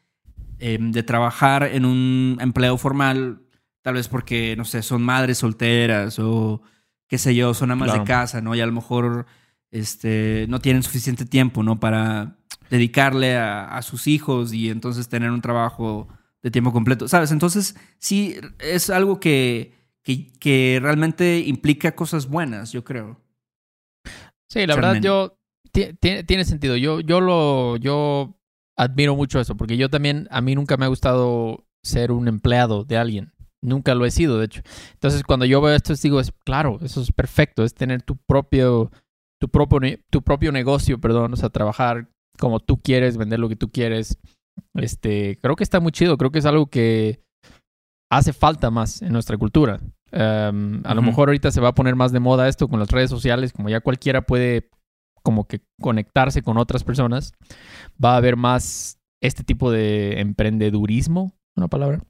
em, 0.59 0.93
de 0.93 1.03
trabajar 1.03 1.63
en 1.65 1.85
un 1.85 2.37
empleo 2.41 2.77
formal, 2.77 3.41
tal 3.83 3.95
vez 3.95 4.09
porque, 4.09 4.55
no 4.57 4.65
sé, 4.65 4.83
son 4.83 5.03
madres 5.03 5.39
solteras 5.39 6.19
o 6.19 6.63
qué 7.09 7.17
sé 7.17 7.35
yo, 7.35 7.55
son 7.55 7.71
amas 7.71 7.93
de 7.93 8.05
casa, 8.05 8.41
¿no? 8.43 8.55
Y 8.55 8.61
a 8.61 8.67
lo 8.67 8.73
mejor 8.73 9.27
este, 9.71 10.47
no 10.49 10.61
tienen 10.61 10.83
suficiente 10.83 11.25
tiempo, 11.25 11.63
¿no? 11.63 11.81
Para 11.81 12.37
dedicarle 12.69 13.37
a, 13.37 13.81
sus 13.83 14.07
hijos 14.07 14.53
y 14.53 14.69
entonces 14.69 15.09
tener 15.09 15.31
un 15.31 15.41
trabajo 15.41 16.09
de 16.49 16.51
tiempo 16.51 16.73
completo, 16.73 17.09
¿sabes? 17.09 17.31
Entonces, 17.31 17.77
sí, 17.99 18.37
es 18.59 18.89
algo 18.89 19.21
que, 19.21 19.75
que, 20.03 20.79
realmente 20.81 21.41
implica 21.41 21.95
cosas 21.95 22.27
buenas, 22.27 22.73
yo 22.73 22.85
creo. 22.85 23.21
Sí, 24.49 24.67
la 24.67 24.75
verdad, 24.75 24.97
yo. 25.01 25.39
Tiene 26.01 26.45
sentido. 26.45 26.77
Yo, 26.77 27.01
yo 27.01 27.21
lo. 27.21 27.77
Yo 27.77 28.41
admiro 28.77 29.15
mucho 29.15 29.39
eso, 29.41 29.57
porque 29.57 29.77
yo 29.77 29.91
también. 29.91 30.27
A 30.31 30.41
mí 30.41 30.55
nunca 30.55 30.79
me 30.79 30.87
ha 30.87 30.89
gustado 30.89 31.67
ser 31.83 32.13
un 32.13 32.29
empleado 32.29 32.85
de 32.85 32.97
alguien. 32.97 33.33
Nunca 33.61 33.95
lo 33.95 34.07
he 34.07 34.11
sido, 34.11 34.39
de 34.39 34.47
hecho. 34.47 34.63
Entonces, 34.95 35.23
cuando 35.25 35.45
yo 35.45 35.61
veo 35.61 35.75
esto, 35.75 35.93
digo, 36.03 36.19
es 36.19 36.33
claro, 36.45 36.79
eso 36.81 37.03
es 37.03 37.13
perfecto. 37.13 37.63
Es 37.63 37.75
tener 37.75 38.03
tu 38.03 38.17
propio. 38.17 38.91
Tu 39.39 39.49
propio, 39.49 39.99
tu 40.11 40.23
propio 40.23 40.51
negocio, 40.51 40.99
perdón. 40.99 41.35
O 41.35 41.37
sea, 41.37 41.51
trabajar 41.51 42.09
como 42.39 42.61
tú 42.61 42.81
quieres, 42.81 43.19
vender 43.19 43.39
lo 43.39 43.51
que 43.51 43.57
tú 43.57 43.71
quieres. 43.71 44.19
Este, 44.75 45.39
creo 45.41 45.57
que 45.57 45.65
está 45.65 45.81
muy 45.81 45.93
chido. 45.93 46.17
Creo 46.17 46.31
que 46.31 46.39
es 46.39 46.47
algo 46.47 46.67
que 46.67 47.21
hace 48.11 48.33
falta 48.33 48.71
más 48.71 49.03
en 49.03 49.13
nuestra 49.13 49.37
cultura. 49.37 49.81
Em, 50.11 50.81
a 50.85 50.95
lo 50.95 51.03
mejor 51.03 51.29
ahorita 51.29 51.51
se 51.51 51.61
va 51.61 51.69
a 51.69 51.75
poner 51.75 51.95
más 51.95 52.13
de 52.13 52.21
moda 52.21 52.49
esto 52.49 52.69
con 52.69 52.81
las 52.81 52.91
redes 52.91 53.11
sociales, 53.11 53.53
como 53.53 53.69
ya 53.69 53.81
cualquiera 53.81 54.23
puede 54.23 54.71
como 55.23 55.47
que 55.47 55.61
conectarse 55.81 56.43
con 56.43 56.57
otras 56.57 56.85
personas, 56.85 57.35
va 58.03 58.15
a 58.15 58.17
haber 58.17 58.37
más 58.37 58.99
este 59.21 59.45
tipo 59.45 59.71
de 59.71 60.21
emprendedurismo, 60.21 61.35
una 61.57 61.69
palabra. 61.69 62.01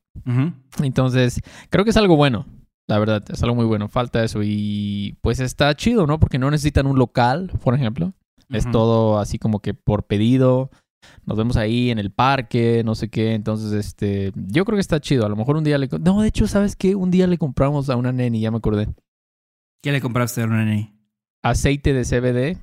Entonces, 0.82 1.40
creo 1.70 1.84
que 1.84 1.90
es 1.90 1.96
algo 1.96 2.16
bueno, 2.16 2.46
la 2.88 2.98
verdad, 2.98 3.24
es 3.28 3.42
algo 3.42 3.56
muy 3.56 3.64
bueno, 3.64 3.88
falta 3.88 4.22
eso 4.22 4.40
y 4.42 5.16
pues 5.20 5.40
está 5.40 5.74
chido, 5.74 6.06
¿no? 6.06 6.20
Porque 6.20 6.38
no 6.38 6.50
necesitan 6.50 6.86
un 6.86 6.98
local, 6.98 7.50
por 7.62 7.74
ejemplo, 7.74 8.14
es 8.50 8.70
todo 8.70 9.18
así 9.18 9.38
como 9.38 9.60
que 9.60 9.74
por 9.74 10.06
pedido, 10.06 10.70
nos 11.24 11.36
vemos 11.36 11.56
ahí 11.56 11.90
en 11.90 11.98
el 11.98 12.10
parque, 12.10 12.82
no 12.84 12.94
sé 12.94 13.08
qué. 13.08 13.34
Entonces, 13.34 13.72
este, 13.72 14.32
yo 14.34 14.64
creo 14.64 14.76
que 14.76 14.80
está 14.80 15.00
chido. 15.00 15.26
A 15.26 15.28
lo 15.28 15.36
mejor 15.36 15.56
un 15.56 15.64
día 15.64 15.78
le... 15.78 15.88
No, 16.00 16.22
de 16.22 16.28
hecho, 16.28 16.46
¿sabes 16.46 16.76
qué? 16.76 16.94
Un 16.94 17.10
día 17.10 17.26
le 17.26 17.38
compramos 17.38 17.90
a 17.90 17.96
una 17.96 18.12
neni, 18.12 18.40
ya 18.40 18.50
me 18.50 18.58
acordé. 18.58 18.88
¿Qué 19.82 19.92
le 19.92 20.00
compraste 20.00 20.42
a 20.42 20.46
una 20.46 20.64
neni? 20.64 20.94
Aceite 21.42 21.92
de 21.92 22.04
CBD. 22.04 22.58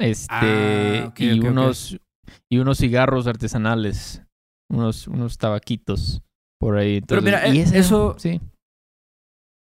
Este, 0.00 0.28
ah, 0.30 1.12
y 1.16 1.38
unos 1.40 2.00
y 2.48 2.58
unos 2.58 2.78
cigarros 2.78 3.26
artesanales, 3.28 4.22
unos 4.68 5.06
unos 5.06 5.38
tabaquitos 5.38 6.22
por 6.58 6.76
ahí. 6.76 7.00
Pero 7.02 7.22
mira, 7.22 7.46
¿y 7.48 7.60
eso 7.60 8.16
sí. 8.18 8.40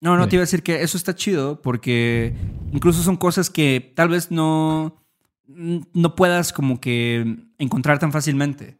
No, 0.01 0.17
no 0.17 0.27
te 0.27 0.35
iba 0.35 0.41
a 0.41 0.45
decir 0.45 0.63
que 0.63 0.81
eso 0.81 0.97
está 0.97 1.15
chido 1.15 1.61
porque 1.61 2.35
incluso 2.71 3.03
son 3.03 3.17
cosas 3.17 3.49
que 3.49 3.93
tal 3.95 4.09
vez 4.09 4.31
no 4.31 5.03
no 5.47 6.15
puedas 6.15 6.51
como 6.51 6.79
que 6.79 7.46
encontrar 7.57 7.99
tan 7.99 8.11
fácilmente 8.11 8.77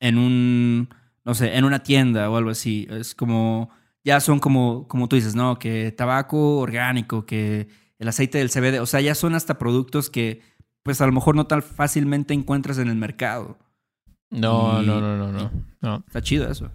en 0.00 0.18
un, 0.18 0.88
no 1.24 1.34
sé, 1.34 1.56
en 1.56 1.64
una 1.64 1.82
tienda 1.82 2.30
o 2.30 2.36
algo 2.36 2.50
así. 2.50 2.86
Es 2.90 3.14
como, 3.14 3.70
ya 4.04 4.20
son 4.20 4.38
como, 4.38 4.86
como 4.88 5.08
tú 5.08 5.16
dices, 5.16 5.34
¿no? 5.34 5.58
Que 5.58 5.92
tabaco 5.92 6.58
orgánico, 6.58 7.26
que 7.26 7.68
el 7.98 8.08
aceite 8.08 8.38
del 8.38 8.50
CBD, 8.50 8.80
o 8.80 8.86
sea, 8.86 9.00
ya 9.00 9.14
son 9.14 9.34
hasta 9.34 9.58
productos 9.58 10.10
que 10.10 10.42
pues 10.82 11.00
a 11.00 11.06
lo 11.06 11.12
mejor 11.12 11.34
no 11.34 11.48
tan 11.48 11.62
fácilmente 11.62 12.32
encuentras 12.32 12.78
en 12.78 12.88
el 12.88 12.94
mercado. 12.94 13.58
No, 14.30 14.82
no, 14.82 15.00
no, 15.00 15.16
no, 15.16 15.32
no, 15.32 15.50
no. 15.80 16.04
Está 16.06 16.22
chido 16.22 16.48
eso. 16.48 16.70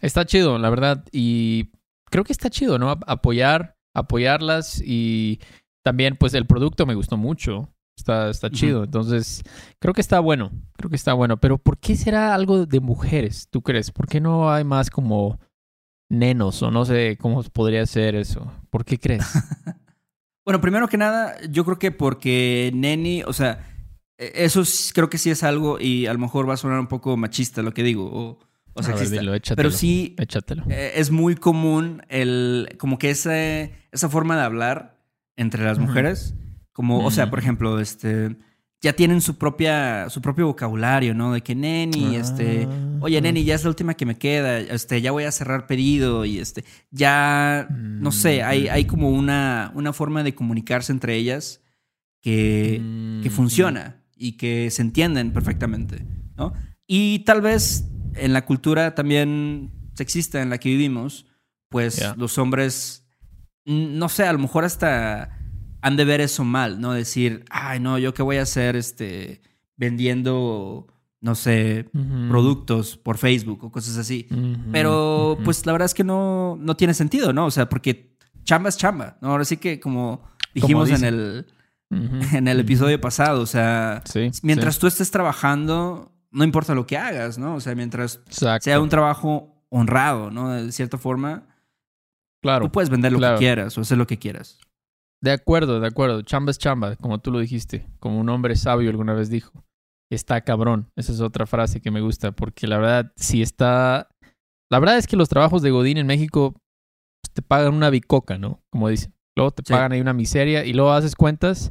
Está 0.00 0.24
chido, 0.24 0.58
la 0.58 0.70
verdad. 0.70 1.04
Y 1.10 1.72
creo 2.10 2.22
que 2.22 2.32
está 2.32 2.50
chido, 2.50 2.78
¿no? 2.78 2.90
Apoyar, 3.06 3.76
apoyarlas 3.94 4.80
y 4.84 5.40
también 5.82 6.16
pues 6.16 6.34
el 6.34 6.46
producto 6.46 6.86
me 6.86 6.94
gustó 6.94 7.16
mucho. 7.16 7.68
Está, 7.96 8.30
está 8.30 8.50
chido. 8.50 8.84
Entonces, 8.84 9.42
creo 9.78 9.94
que 9.94 10.00
está 10.00 10.20
bueno. 10.20 10.50
Creo 10.76 10.90
que 10.90 10.96
está 10.96 11.12
bueno. 11.12 11.38
Pero 11.38 11.58
¿por 11.58 11.78
qué 11.78 11.96
será 11.96 12.34
algo 12.34 12.66
de 12.66 12.80
mujeres? 12.80 13.48
¿Tú 13.50 13.62
crees? 13.62 13.90
¿Por 13.90 14.08
qué 14.08 14.20
no 14.20 14.52
hay 14.52 14.64
más 14.64 14.90
como 14.90 15.38
nenos 16.08 16.62
o 16.62 16.70
no 16.70 16.84
sé 16.84 17.16
cómo 17.20 17.42
podría 17.44 17.86
ser 17.86 18.14
eso? 18.14 18.52
¿Por 18.70 18.84
qué 18.84 18.98
crees? 18.98 19.24
bueno, 20.44 20.60
primero 20.60 20.88
que 20.88 20.98
nada, 20.98 21.40
yo 21.48 21.64
creo 21.64 21.78
que 21.78 21.90
porque 21.90 22.70
neni, 22.74 23.22
o 23.22 23.32
sea, 23.32 23.66
e, 24.18 24.32
eso 24.44 24.62
creo 24.94 25.08
que 25.08 25.18
sí 25.18 25.30
es 25.30 25.42
algo 25.42 25.78
y 25.80 26.06
a 26.06 26.12
lo 26.12 26.18
mejor 26.18 26.48
va 26.48 26.54
a 26.54 26.58
sonar 26.58 26.80
un 26.80 26.88
poco 26.88 27.16
machista 27.16 27.62
lo 27.62 27.72
que 27.72 27.82
digo 27.82 28.10
o, 28.12 28.38
o 28.74 28.82
sexista. 28.82 29.20
pero 29.54 29.70
sí 29.70 30.14
échatelo. 30.18 30.64
E, 30.68 30.92
es 30.96 31.10
muy 31.10 31.36
común 31.36 32.02
el 32.08 32.76
como 32.78 32.98
que 32.98 33.10
ese, 33.10 33.72
esa 33.90 34.08
forma 34.08 34.36
de 34.36 34.42
hablar 34.42 34.98
entre 35.36 35.64
las 35.64 35.78
mujeres 35.78 36.34
como, 36.72 37.04
o 37.04 37.10
sea, 37.10 37.30
por 37.30 37.38
ejemplo, 37.38 37.80
este, 37.80 38.36
ya 38.82 38.94
tienen 38.94 39.20
su 39.20 39.38
propia, 39.38 40.10
su 40.10 40.20
propio 40.20 40.46
vocabulario, 40.46 41.14
¿no? 41.14 41.32
De 41.32 41.40
que 41.40 41.54
neni, 41.54 42.16
este, 42.16 42.66
oye, 43.00 43.20
neni, 43.20 43.44
ya 43.44 43.54
es 43.54 43.62
la 43.62 43.70
última 43.70 43.94
que 43.94 44.06
me 44.06 44.18
queda, 44.18 44.58
este, 44.58 45.00
ya 45.00 45.12
voy 45.12 45.24
a 45.24 45.32
cerrar 45.32 45.66
pedido 45.68 46.24
y 46.24 46.38
este, 46.38 46.64
ya, 46.90 47.68
no 47.70 48.10
sé, 48.10 48.42
hay, 48.42 48.68
hay 48.68 48.86
como 48.86 49.10
una, 49.10 49.70
una 49.74 49.92
forma 49.92 50.24
de 50.24 50.34
comunicarse 50.34 50.90
entre 50.90 51.14
ellas 51.14 51.60
que, 52.20 53.20
que 53.22 53.30
funciona 53.30 54.02
y 54.16 54.32
que 54.32 54.70
se 54.70 54.82
entienden 54.82 55.32
perfectamente, 55.32 56.04
¿no? 56.36 56.52
Y 56.86 57.20
tal 57.20 57.40
vez 57.40 57.84
en 58.14 58.32
la 58.32 58.44
cultura 58.44 58.94
también 58.94 59.70
sexista 59.94 60.42
en 60.42 60.50
la 60.50 60.58
que 60.58 60.70
vivimos, 60.70 61.26
pues 61.68 62.04
los 62.16 62.36
hombres, 62.38 63.06
no 63.64 64.08
sé, 64.08 64.24
a 64.24 64.32
lo 64.32 64.38
mejor 64.38 64.64
hasta 64.64 65.38
han 65.82 65.96
de 65.96 66.04
ver 66.04 66.20
eso 66.20 66.44
mal, 66.44 66.80
¿no? 66.80 66.92
Decir, 66.92 67.44
ay, 67.50 67.80
no, 67.80 67.98
yo 67.98 68.14
qué 68.14 68.22
voy 68.22 68.36
a 68.36 68.42
hacer 68.42 68.76
este, 68.76 69.42
vendiendo, 69.76 70.86
no 71.20 71.34
sé, 71.34 71.90
productos 72.28 72.96
por 72.96 73.18
Facebook 73.18 73.64
o 73.64 73.72
cosas 73.72 73.98
así. 73.98 74.28
Pero 74.70 75.36
pues 75.44 75.66
la 75.66 75.72
verdad 75.72 75.86
es 75.86 75.94
que 75.94 76.04
no, 76.04 76.56
no 76.58 76.76
tiene 76.76 76.94
sentido, 76.94 77.32
¿no? 77.32 77.46
O 77.46 77.50
sea, 77.50 77.68
porque 77.68 78.16
chamba 78.44 78.68
es 78.68 78.76
chamba, 78.76 79.18
¿no? 79.20 79.30
Ahora 79.30 79.44
sí 79.44 79.56
que 79.56 79.80
como 79.80 80.22
dijimos 80.54 80.88
en 80.90 81.04
el, 81.04 81.46
en 81.90 82.46
el 82.46 82.60
episodio 82.60 83.00
pasado, 83.00 83.42
o 83.42 83.46
sea, 83.46 84.02
mientras 84.42 84.78
tú 84.78 84.86
estés 84.86 85.10
trabajando, 85.10 86.12
no 86.30 86.44
importa 86.44 86.76
lo 86.76 86.86
que 86.86 86.96
hagas, 86.96 87.38
¿no? 87.38 87.56
O 87.56 87.60
sea, 87.60 87.74
mientras 87.74 88.20
sea 88.28 88.80
un 88.80 88.88
trabajo 88.88 89.64
honrado, 89.68 90.30
¿no? 90.30 90.50
De 90.50 90.70
cierta 90.70 90.96
forma, 90.96 91.48
claro, 92.40 92.66
tú 92.66 92.72
puedes 92.72 92.88
vender 92.88 93.10
lo 93.10 93.18
que 93.18 93.34
quieras 93.38 93.76
o 93.76 93.80
hacer 93.80 93.98
lo 93.98 94.06
que 94.06 94.20
quieras. 94.20 94.60
De 95.22 95.30
acuerdo, 95.30 95.80
de 95.80 95.86
acuerdo. 95.86 96.22
Chamba 96.22 96.50
es 96.50 96.58
chamba, 96.58 96.96
como 96.96 97.20
tú 97.20 97.30
lo 97.30 97.38
dijiste, 97.38 97.86
como 98.00 98.18
un 98.18 98.28
hombre 98.28 98.56
sabio 98.56 98.90
alguna 98.90 99.14
vez 99.14 99.30
dijo. 99.30 99.64
Está 100.10 100.40
cabrón. 100.42 100.90
Esa 100.96 101.12
es 101.12 101.20
otra 101.20 101.46
frase 101.46 101.80
que 101.80 101.90
me 101.90 102.00
gusta, 102.00 102.32
porque 102.32 102.66
la 102.66 102.78
verdad, 102.78 103.12
si 103.16 103.40
está... 103.40 104.08
La 104.70 104.78
verdad 104.78 104.98
es 104.98 105.06
que 105.06 105.16
los 105.16 105.28
trabajos 105.28 105.62
de 105.62 105.70
Godín 105.70 105.98
en 105.98 106.06
México 106.06 106.54
te 107.32 107.42
pagan 107.42 107.74
una 107.74 107.90
bicoca, 107.90 108.36
¿no? 108.36 108.60
Como 108.70 108.88
dicen. 108.88 109.14
Luego 109.36 109.52
te 109.52 109.62
pagan 109.62 109.92
ahí 109.92 110.00
una 110.00 110.12
miseria 110.12 110.64
y 110.64 110.74
luego 110.74 110.92
haces 110.92 111.14
cuentas 111.14 111.70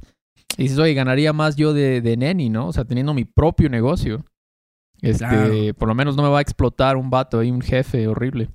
y 0.58 0.63
dices, 0.63 0.79
oye, 0.79 0.93
ganaría 0.93 1.31
más 1.34 1.55
yo 1.55 1.74
de, 1.74 2.01
de 2.01 2.17
neni, 2.17 2.50
¿no? 2.50 2.67
O 2.67 2.74
sea, 2.74 2.86
teniendo 2.86 3.13
mi 3.13 3.25
propio 3.25 3.70
negocio. 3.70 4.25
Este, 5.01 5.74
por 5.74 5.88
lo 5.88 5.96
menos 5.96 6.15
no 6.15 6.24
me 6.24 6.29
va 6.29 6.39
a 6.39 6.41
explotar 6.41 6.96
un 6.96 7.10
vato 7.10 7.39
ahí, 7.39 7.51
un 7.51 7.62
jefe 7.62 8.08
horrible. 8.08 8.50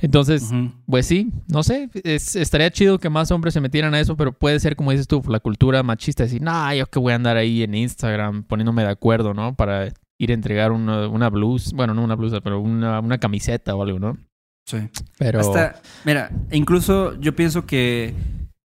Entonces, 0.00 0.50
pues 0.86 1.06
sí, 1.06 1.32
no 1.48 1.62
sé, 1.62 1.88
estaría 2.04 2.70
chido 2.70 2.98
que 2.98 3.08
más 3.08 3.30
hombres 3.30 3.54
se 3.54 3.60
metieran 3.60 3.94
a 3.94 4.00
eso, 4.00 4.16
pero 4.16 4.32
puede 4.32 4.60
ser, 4.60 4.76
como 4.76 4.90
dices 4.90 5.08
tú, 5.08 5.22
la 5.28 5.40
cultura 5.40 5.82
machista, 5.82 6.24
decir, 6.24 6.42
nah, 6.42 6.74
yo 6.74 6.86
que 6.86 6.98
voy 6.98 7.12
a 7.12 7.16
andar 7.16 7.38
ahí 7.38 7.62
en 7.62 7.74
Instagram 7.74 8.42
poniéndome 8.44 8.82
de 8.82 8.90
acuerdo, 8.90 9.32
¿no? 9.32 9.54
Para 9.54 9.88
ir 10.18 10.30
a 10.30 10.34
entregar 10.34 10.72
una, 10.72 11.08
una 11.08 11.30
blusa, 11.30 11.70
bueno, 11.74 11.94
no 11.94 12.04
una 12.04 12.14
blusa, 12.14 12.42
pero 12.42 12.60
una, 12.60 13.00
una 13.00 13.18
camiseta 13.18 13.74
o 13.74 13.82
algo, 13.82 13.98
¿no? 13.98 14.18
Sí. 14.66 14.78
Pero... 15.18 15.40
Hasta, 15.40 15.80
mira, 16.04 16.30
incluso 16.50 17.18
yo 17.18 17.34
pienso 17.34 17.64
que, 17.64 18.14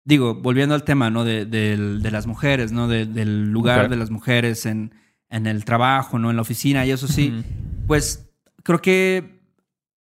digo, 0.03 0.33
volviendo 0.33 0.73
al 0.73 0.83
tema, 0.83 1.11
¿no? 1.11 1.25
De, 1.25 1.45
de, 1.45 2.11
las 2.11 2.25
mujeres, 2.25 2.71
¿no? 2.71 2.87
del 2.87 3.51
lugar 3.51 3.89
de 3.89 3.97
las 3.97 4.09
mujeres 4.09 4.65
en, 4.65 4.95
en, 5.29 5.45
el 5.45 5.63
trabajo, 5.63 6.17
¿no? 6.17 6.31
En 6.31 6.37
la 6.37 6.41
oficina 6.41 6.87
y 6.87 6.91
eso 6.91 7.07
sí, 7.07 7.43
pues 7.85 8.29
creo 8.63 8.81
que 8.81 9.38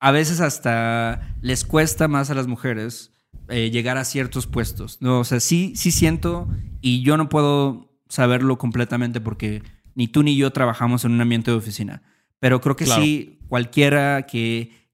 a 0.05 0.11
veces 0.11 0.43
hasta 0.43 1.35
les 1.41 1.65
cuesta 1.65 2.09
más 2.09 2.29
a 2.29 2.35
las 2.35 2.47
mujeres 2.47 3.11
eh, 3.49 3.71
llegar 3.71 3.97
a 3.97 4.05
ciertos 4.05 4.47
puestos. 4.47 4.99
¿no? 5.01 5.21
O 5.21 5.25
sea, 5.25 5.41
sí, 5.41 5.73
sí 5.77 5.93
siento, 5.93 6.47
y 6.83 7.01
yo 7.01 7.17
no 7.17 7.31
puedo 7.31 7.89
saberlo 8.11 8.59
completamente 8.59 9.23
porque 9.23 9.63
ni 9.95 10.07
tú 10.07 10.23
ni 10.23 10.37
yo 10.37 10.51
trabajamos 10.51 11.07
en 11.07 11.13
un 11.13 11.23
ambiente 11.23 11.51
de 11.51 11.57
oficina. 11.57 12.03
Pero 12.39 12.61
creo 12.61 12.77
que 12.77 12.85
sí, 12.85 13.39
cualquiera 13.49 14.27
que 14.27 14.91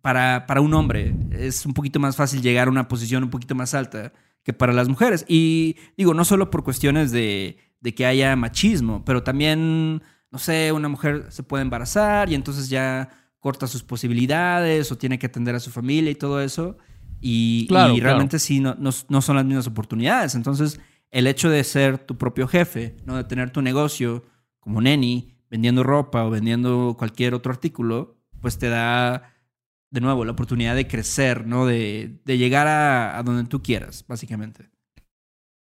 para, 0.00 0.44
para 0.48 0.60
un 0.60 0.74
hombre 0.74 1.14
es 1.30 1.64
un 1.64 1.72
poquito 1.72 2.00
más 2.00 2.16
fácil 2.16 2.42
llegar 2.42 2.66
a 2.66 2.72
una 2.72 2.88
posición 2.88 3.22
un 3.22 3.30
poquito 3.30 3.54
más 3.54 3.74
alta 3.74 4.12
que 4.42 4.52
para 4.52 4.72
las 4.72 4.88
mujeres. 4.88 5.24
Y 5.28 5.76
digo, 5.96 6.14
no 6.14 6.24
solo 6.24 6.50
por 6.50 6.64
cuestiones 6.64 7.12
de, 7.12 7.58
de 7.80 7.94
que 7.94 8.06
haya 8.06 8.34
machismo, 8.34 9.04
pero 9.04 9.22
también, 9.22 10.02
no 10.32 10.38
sé, 10.40 10.72
una 10.72 10.88
mujer 10.88 11.26
se 11.28 11.44
puede 11.44 11.62
embarazar 11.62 12.28
y 12.28 12.34
entonces 12.34 12.68
ya 12.68 13.08
corta 13.40 13.66
sus 13.66 13.82
posibilidades 13.82 14.92
o 14.92 14.98
tiene 14.98 15.18
que 15.18 15.26
atender 15.26 15.54
a 15.54 15.60
su 15.60 15.70
familia 15.70 16.10
y 16.10 16.14
todo 16.14 16.40
eso. 16.40 16.76
Y, 17.20 17.66
realmente 17.68 18.38
sí, 18.38 18.60
no, 18.60 18.76
no, 18.78 18.92
son 18.92 19.36
las 19.36 19.44
mismas 19.44 19.66
oportunidades. 19.66 20.34
Entonces, 20.34 20.80
el 21.10 21.26
hecho 21.26 21.50
de 21.50 21.64
ser 21.64 21.98
tu 21.98 22.16
propio 22.16 22.46
jefe, 22.46 22.96
¿no? 23.04 23.16
de 23.16 23.24
tener 23.24 23.50
tu 23.50 23.60
negocio 23.60 24.24
como 24.58 24.80
Neni, 24.80 25.34
vendiendo 25.50 25.82
ropa 25.82 26.24
o 26.24 26.30
vendiendo 26.30 26.94
cualquier 26.98 27.34
otro 27.34 27.52
artículo, 27.52 28.16
pues 28.40 28.58
te 28.58 28.68
da 28.68 29.34
de 29.90 30.00
nuevo 30.00 30.24
la 30.24 30.32
oportunidad 30.32 30.76
de 30.76 30.86
crecer, 30.86 31.46
¿no? 31.46 31.66
De, 31.66 32.20
de 32.24 32.38
llegar 32.38 32.68
a, 32.68 33.18
a, 33.18 33.22
donde 33.24 33.48
tú 33.48 33.60
quieras, 33.60 34.04
básicamente. 34.06 34.70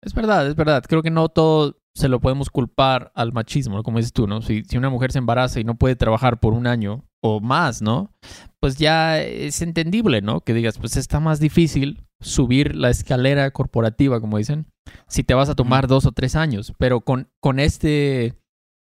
Es 0.02 0.14
verdad, 0.14 0.48
es 0.48 0.56
verdad. 0.56 0.84
Creo 0.88 1.02
que 1.02 1.10
no 1.10 1.30
todo 1.30 1.82
se 1.96 2.08
lo 2.08 2.20
podemos 2.20 2.50
culpar 2.52 3.12
al 3.16 3.34
machismo, 3.34 3.82
como 3.82 3.98
dices 3.98 4.14
tú, 4.14 4.28
¿no? 4.28 4.42
Si, 4.44 4.64
si 4.64 4.78
una 4.78 4.92
mujer 4.92 5.12
se 5.12 5.18
embaraza 5.18 5.60
y 5.60 5.64
no 5.64 5.76
puede 5.76 5.96
trabajar 5.96 6.40
por 6.40 6.54
un 6.54 6.68
año 6.68 7.09
o 7.22 7.40
más, 7.40 7.82
¿no? 7.82 8.12
Pues 8.60 8.78
ya 8.78 9.22
es 9.22 9.62
entendible, 9.62 10.22
¿no? 10.22 10.42
Que 10.42 10.54
digas, 10.54 10.78
pues 10.78 10.98
está 10.98 11.20
más 11.20 11.40
difícil 11.40 12.04
subir 12.20 12.76
la 12.76 12.90
escalera 12.90 13.50
corporativa, 13.52 14.20
como 14.20 14.38
dicen, 14.38 14.68
si 15.08 15.24
te 15.24 15.34
vas 15.34 15.50
a 15.50 15.56
tomar 15.56 15.88
dos 15.88 16.06
o 16.06 16.12
tres 16.12 16.36
años. 16.36 16.74
Pero 16.78 17.02
con, 17.02 17.30
con 17.40 17.60
este, 17.60 18.36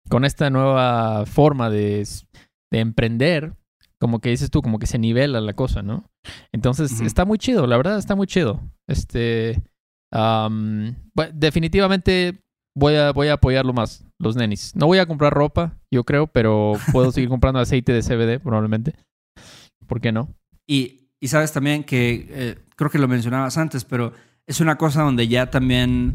con 0.08 0.24
esta 0.24 0.50
nueva 0.50 1.26
forma 1.26 1.70
de, 1.70 2.06
de 2.70 2.78
emprender, 2.78 3.56
como 3.98 4.20
que 4.20 4.30
dices 4.30 4.50
tú, 4.50 4.62
como 4.62 4.78
que 4.78 4.86
se 4.86 4.98
nivela 4.98 5.40
la 5.40 5.54
cosa, 5.54 5.82
¿no? 5.82 6.04
Entonces, 6.52 7.00
está 7.00 7.24
muy 7.24 7.38
chido, 7.38 7.66
la 7.66 7.76
verdad 7.76 7.98
está 7.98 8.14
muy 8.14 8.26
chido. 8.26 8.60
Este, 8.88 9.62
definitivamente 11.34 12.42
voy 12.76 12.94
a, 12.94 13.10
voy 13.10 13.28
a 13.28 13.34
apoyarlo 13.34 13.72
más, 13.72 14.04
los 14.18 14.36
nenis. 14.36 14.72
No 14.76 14.86
voy 14.86 14.98
a 14.98 15.06
comprar 15.06 15.32
ropa, 15.32 15.78
yo 15.90 16.04
creo, 16.04 16.28
pero 16.28 16.74
puedo 16.92 17.10
seguir 17.10 17.28
comprando 17.30 17.58
aceite 17.58 17.92
de 17.92 18.02
CBD 18.02 18.40
probablemente. 18.40 18.94
¿Por 19.86 20.00
qué 20.00 20.12
no? 20.12 20.28
Y, 20.66 21.08
y 21.18 21.28
sabes 21.28 21.52
también 21.52 21.82
que, 21.82 22.26
eh, 22.28 22.58
creo 22.76 22.90
que 22.90 22.98
lo 22.98 23.08
mencionabas 23.08 23.56
antes, 23.56 23.84
pero 23.84 24.12
es 24.46 24.60
una 24.60 24.76
cosa 24.76 25.02
donde 25.02 25.26
ya 25.26 25.50
también, 25.50 26.14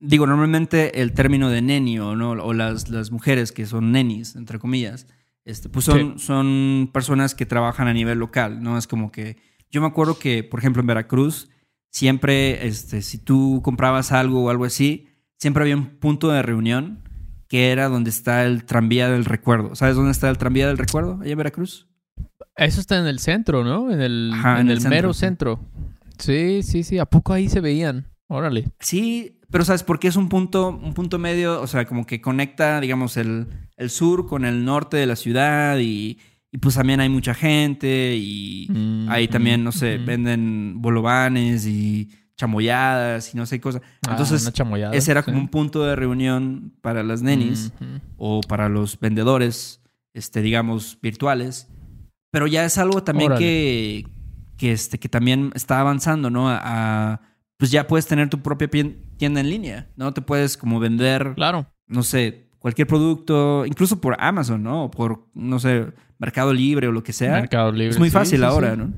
digo, 0.00 0.26
normalmente 0.26 1.00
el 1.00 1.12
término 1.12 1.48
de 1.48 1.62
neni 1.62 1.98
o, 2.00 2.16
¿no? 2.16 2.32
o 2.32 2.52
las, 2.52 2.90
las 2.90 3.10
mujeres 3.12 3.52
que 3.52 3.64
son 3.64 3.92
nenis, 3.92 4.34
entre 4.36 4.58
comillas, 4.58 5.06
este, 5.44 5.68
pues 5.68 5.84
son, 5.84 6.18
son 6.18 6.90
personas 6.92 7.34
que 7.34 7.46
trabajan 7.46 7.86
a 7.86 7.92
nivel 7.92 8.18
local, 8.18 8.62
¿no? 8.62 8.78
Es 8.78 8.86
como 8.86 9.12
que, 9.12 9.36
yo 9.70 9.82
me 9.82 9.86
acuerdo 9.86 10.18
que, 10.18 10.42
por 10.42 10.58
ejemplo, 10.58 10.80
en 10.80 10.86
Veracruz, 10.86 11.50
siempre, 11.90 12.66
este, 12.66 13.02
si 13.02 13.18
tú 13.18 13.60
comprabas 13.62 14.10
algo 14.10 14.44
o 14.44 14.50
algo 14.50 14.64
así, 14.64 15.13
siempre 15.38 15.62
había 15.62 15.76
un 15.76 15.86
punto 15.98 16.30
de 16.30 16.42
reunión 16.42 17.00
que 17.48 17.70
era 17.70 17.88
donde 17.88 18.10
está 18.10 18.44
el 18.44 18.64
tranvía 18.64 19.08
del 19.08 19.24
recuerdo. 19.24 19.74
¿Sabes 19.74 19.96
dónde 19.96 20.10
está 20.10 20.28
el 20.30 20.38
tranvía 20.38 20.66
del 20.66 20.78
recuerdo? 20.78 21.20
Allá 21.20 21.32
en 21.32 21.38
Veracruz. 21.38 21.86
Eso 22.56 22.80
está 22.80 22.98
en 22.98 23.06
el 23.06 23.18
centro, 23.18 23.64
¿no? 23.64 23.90
En 23.90 24.00
el, 24.00 24.32
en, 24.58 24.70
el, 24.70 24.80
mero 24.82 25.12
centro. 25.12 25.60
Sí, 26.18 26.62
sí, 26.62 26.82
sí. 26.82 26.98
¿A 26.98 27.04
poco 27.04 27.32
ahí 27.32 27.48
se 27.48 27.60
veían? 27.60 28.06
Órale. 28.28 28.68
Sí, 28.80 29.40
pero 29.50 29.64
¿sabes 29.64 29.82
por 29.82 29.98
qué 29.98 30.08
es 30.08 30.16
un 30.16 30.28
punto, 30.28 30.70
un 30.70 30.94
punto 30.94 31.18
medio? 31.18 31.60
O 31.60 31.66
sea, 31.66 31.84
como 31.84 32.06
que 32.06 32.20
conecta, 32.20 32.80
digamos, 32.80 33.16
el, 33.16 33.46
el 33.76 33.90
sur 33.90 34.26
con 34.26 34.44
el 34.44 34.64
norte 34.64 34.96
de 34.96 35.06
la 35.06 35.16
ciudad 35.16 35.78
y, 35.78 36.18
y 36.50 36.58
pues 36.58 36.76
también 36.76 37.00
hay 37.00 37.08
mucha 37.08 37.34
gente 37.34 38.16
y 38.16 38.68
mm, 38.70 39.08
ahí 39.08 39.28
también, 39.28 39.64
no 39.64 39.72
sé, 39.72 39.98
mm, 39.98 40.02
mm. 40.02 40.06
venden 40.06 40.82
bolovanes 40.82 41.66
y 41.66 42.10
chamoyadas 42.36 43.32
y 43.34 43.36
no 43.36 43.46
sé 43.46 43.60
cosas. 43.60 43.82
Ah, 44.06 44.12
Entonces, 44.12 44.52
ese 44.92 45.10
era 45.10 45.22
como 45.22 45.38
un 45.38 45.48
punto 45.48 45.84
de 45.84 45.96
reunión 45.96 46.72
para 46.80 47.02
las 47.02 47.22
nenis 47.22 47.72
o 48.16 48.40
para 48.40 48.68
los 48.68 48.98
vendedores, 48.98 49.80
este, 50.12 50.42
digamos, 50.42 50.98
virtuales. 51.00 51.68
Pero 52.30 52.46
ya 52.46 52.64
es 52.64 52.78
algo 52.78 53.04
también 53.04 53.34
que, 53.36 54.08
que, 54.56 54.72
este, 54.72 54.98
que 54.98 55.08
también 55.08 55.52
está 55.54 55.80
avanzando, 55.80 56.30
¿no? 56.30 56.48
A, 56.48 57.20
pues 57.56 57.70
ya 57.70 57.86
puedes 57.86 58.06
tener 58.06 58.28
tu 58.28 58.42
propia 58.42 58.68
tienda 59.16 59.40
en 59.40 59.48
línea, 59.48 59.88
¿no? 59.96 60.12
Te 60.12 60.20
puedes 60.20 60.56
como 60.56 60.80
vender, 60.80 61.34
claro. 61.36 61.66
no 61.86 62.02
sé, 62.02 62.48
cualquier 62.58 62.88
producto, 62.88 63.64
incluso 63.66 64.00
por 64.00 64.16
Amazon, 64.18 64.62
¿no? 64.62 64.84
O 64.84 64.90
por, 64.90 65.28
no 65.34 65.60
sé, 65.60 65.92
Mercado 66.18 66.52
Libre 66.52 66.88
o 66.88 66.92
lo 66.92 67.04
que 67.04 67.12
sea. 67.12 67.32
Mercado 67.34 67.70
Libre. 67.70 67.90
Es 67.90 67.98
muy 67.98 68.10
fácil 68.10 68.42
ahora, 68.42 68.74
¿no? 68.74 68.92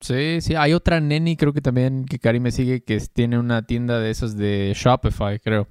Sí, 0.00 0.40
sí. 0.40 0.54
Hay 0.54 0.72
otra 0.72 1.00
neni, 1.00 1.36
creo 1.36 1.52
que 1.52 1.60
también, 1.60 2.04
que 2.04 2.18
Cari 2.18 2.40
me 2.40 2.50
sigue, 2.50 2.82
que 2.82 2.98
tiene 3.12 3.38
una 3.38 3.66
tienda 3.66 3.98
de 3.98 4.10
esas 4.10 4.36
de 4.36 4.72
Shopify, 4.74 5.38
creo. 5.40 5.68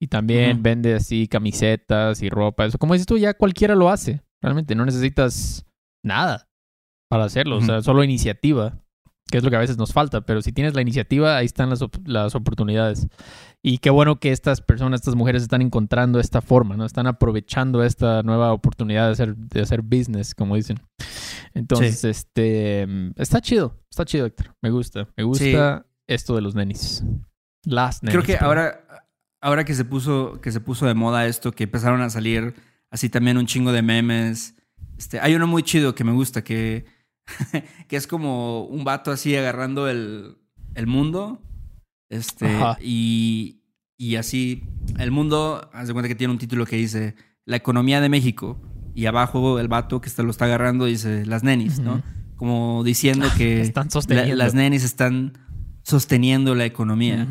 Y 0.00 0.06
también 0.06 0.62
vende 0.62 0.94
así 0.94 1.26
camisetas 1.26 2.22
y 2.22 2.28
ropa. 2.28 2.64
Eso, 2.64 2.78
como 2.78 2.92
dices 2.92 3.06
tú, 3.06 3.18
ya 3.18 3.34
cualquiera 3.34 3.74
lo 3.74 3.90
hace. 3.90 4.22
Realmente 4.40 4.76
no 4.76 4.84
necesitas 4.84 5.66
nada 6.04 6.48
para 7.08 7.24
hacerlo. 7.24 7.56
O 7.56 7.60
sea, 7.60 7.82
solo 7.82 8.04
iniciativa, 8.04 8.80
que 9.30 9.38
es 9.38 9.44
lo 9.44 9.50
que 9.50 9.56
a 9.56 9.60
veces 9.60 9.78
nos 9.78 9.92
falta. 9.92 10.22
Pero 10.22 10.42
si 10.42 10.52
tienes 10.52 10.74
la 10.74 10.82
iniciativa, 10.82 11.36
ahí 11.36 11.46
están 11.46 11.70
las, 11.70 11.80
las 12.04 12.34
oportunidades. 12.34 13.08
Y 13.62 13.78
qué 13.78 13.90
bueno 13.90 14.20
que 14.20 14.32
estas 14.32 14.60
personas, 14.60 15.00
estas 15.00 15.14
mujeres 15.14 15.42
están 15.42 15.62
encontrando 15.62 16.20
esta 16.20 16.40
forma, 16.40 16.76
¿no? 16.76 16.84
Están 16.84 17.06
aprovechando 17.06 17.82
esta 17.82 18.22
nueva 18.22 18.52
oportunidad 18.52 19.06
de 19.06 19.12
hacer, 19.12 19.36
de 19.36 19.60
hacer 19.60 19.82
business, 19.82 20.34
como 20.34 20.56
dicen. 20.56 20.78
Entonces, 21.54 22.04
este, 22.04 22.86
está 23.16 23.40
chido, 23.40 23.76
está 23.90 24.04
chido, 24.04 24.26
Héctor. 24.26 24.54
Me 24.62 24.70
gusta, 24.70 25.08
me 25.16 25.24
gusta 25.24 25.86
esto 26.06 26.34
de 26.34 26.42
los 26.42 26.54
nenis. 26.54 27.04
Las 27.64 28.02
nenis. 28.02 28.12
Creo 28.12 28.24
que 28.24 28.42
ahora, 28.42 29.06
ahora 29.40 29.64
que 29.64 29.74
se 29.74 29.84
puso, 29.84 30.40
que 30.40 30.52
se 30.52 30.60
puso 30.60 30.86
de 30.86 30.94
moda 30.94 31.26
esto, 31.26 31.52
que 31.52 31.64
empezaron 31.64 32.00
a 32.00 32.10
salir 32.10 32.54
así 32.90 33.08
también 33.08 33.38
un 33.38 33.46
chingo 33.46 33.72
de 33.72 33.82
memes. 33.82 34.54
Este, 34.96 35.20
hay 35.20 35.34
uno 35.34 35.46
muy 35.46 35.62
chido 35.62 35.94
que 35.94 36.04
me 36.04 36.12
gusta, 36.12 36.42
que, 36.42 36.86
que 37.88 37.96
es 37.96 38.06
como 38.06 38.64
un 38.64 38.84
vato 38.84 39.10
así 39.10 39.36
agarrando 39.36 39.88
el, 39.88 40.36
el 40.74 40.86
mundo 40.86 41.40
este, 42.10 42.48
y, 42.80 43.60
y 43.96 44.16
así, 44.16 44.62
el 44.98 45.10
mundo, 45.10 45.68
haz 45.72 45.88
de 45.88 45.92
cuenta 45.92 46.08
que 46.08 46.14
tiene 46.14 46.32
un 46.32 46.38
título 46.38 46.64
que 46.66 46.76
dice 46.76 47.14
La 47.44 47.56
economía 47.56 48.00
de 48.00 48.08
México. 48.08 48.58
Y 48.94 49.06
abajo 49.06 49.60
el 49.60 49.68
vato 49.68 50.00
que 50.00 50.08
está, 50.08 50.22
lo 50.22 50.30
está 50.30 50.46
agarrando 50.46 50.86
dice 50.86 51.24
las 51.24 51.44
nenis, 51.44 51.78
¿no? 51.78 52.02
Como 52.36 52.82
diciendo 52.82 53.28
que 53.36 53.60
están 53.60 53.88
las 54.34 54.54
nenis 54.54 54.82
están 54.82 55.38
sosteniendo 55.84 56.54
la 56.54 56.64
economía. 56.64 57.26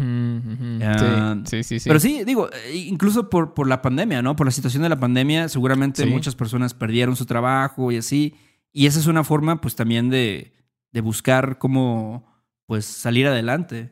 sí, 1.45 1.63
sí, 1.63 1.79
sí, 1.79 1.89
Pero 1.89 1.99
sí, 1.99 2.23
digo, 2.25 2.49
incluso 2.73 3.29
por, 3.29 3.53
por 3.53 3.67
la 3.67 3.81
pandemia, 3.81 4.21
¿no? 4.21 4.35
Por 4.35 4.47
la 4.47 4.51
situación 4.51 4.83
de 4.83 4.89
la 4.89 4.99
pandemia, 4.99 5.49
seguramente 5.49 6.05
muchas 6.05 6.35
personas 6.35 6.73
perdieron 6.73 7.15
su 7.15 7.25
trabajo 7.25 7.91
y 7.91 7.97
así. 7.97 8.33
Y 8.77 8.85
esa 8.85 8.99
es 8.99 9.07
una 9.07 9.23
forma, 9.23 9.59
pues, 9.59 9.75
también 9.75 10.11
de, 10.11 10.53
de 10.93 11.01
buscar 11.01 11.57
cómo, 11.57 12.31
pues, 12.67 12.85
salir 12.85 13.25
adelante. 13.25 13.91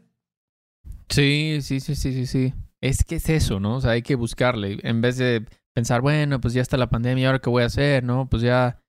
Sí, 1.09 1.57
sí, 1.61 1.79
sí, 1.79 1.95
sí, 1.95 2.13
sí, 2.13 2.27
sí. 2.27 2.53
Es 2.81 3.03
que 3.03 3.15
es 3.15 3.27
eso, 3.29 3.59
¿no? 3.59 3.77
O 3.77 3.81
sea, 3.81 3.91
hay 3.91 4.03
que 4.03 4.13
buscarle. 4.13 4.77
En 4.83 5.01
vez 5.01 5.17
de 5.17 5.43
pensar, 5.73 6.01
bueno, 6.01 6.39
pues 6.39 6.53
ya 6.53 6.61
está 6.61 6.77
la 6.77 6.91
pandemia, 6.91 7.29
¿ahora 7.29 7.39
qué 7.39 7.49
voy 7.49 7.63
a 7.63 7.65
hacer? 7.65 8.03
¿No? 8.03 8.29
Pues 8.29 8.43
ya 8.43 8.79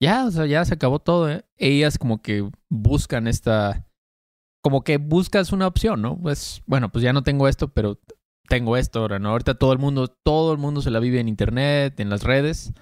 ya, 0.00 0.24
o 0.24 0.30
sea, 0.30 0.46
ya 0.46 0.64
se 0.64 0.74
acabó 0.74 1.00
todo. 1.00 1.28
¿eh? 1.28 1.44
Ellas 1.56 1.98
como 1.98 2.22
que 2.22 2.48
buscan 2.68 3.26
esta, 3.26 3.88
como 4.62 4.84
que 4.84 4.98
buscas 4.98 5.52
una 5.52 5.66
opción, 5.66 6.00
¿no? 6.00 6.16
Pues, 6.16 6.62
bueno, 6.66 6.92
pues 6.92 7.02
ya 7.02 7.12
no 7.12 7.24
tengo 7.24 7.48
esto, 7.48 7.72
pero 7.72 8.00
tengo 8.50 8.76
esto 8.76 8.98
ahora, 8.98 9.18
¿no? 9.20 9.30
Ahorita 9.30 9.54
todo 9.54 9.72
el 9.72 9.78
mundo, 9.78 10.08
todo 10.08 10.52
el 10.52 10.58
mundo 10.58 10.82
se 10.82 10.90
la 10.90 10.98
vive 10.98 11.20
en 11.20 11.28
internet, 11.28 12.00
en 12.00 12.10
las 12.10 12.24
redes. 12.24 12.72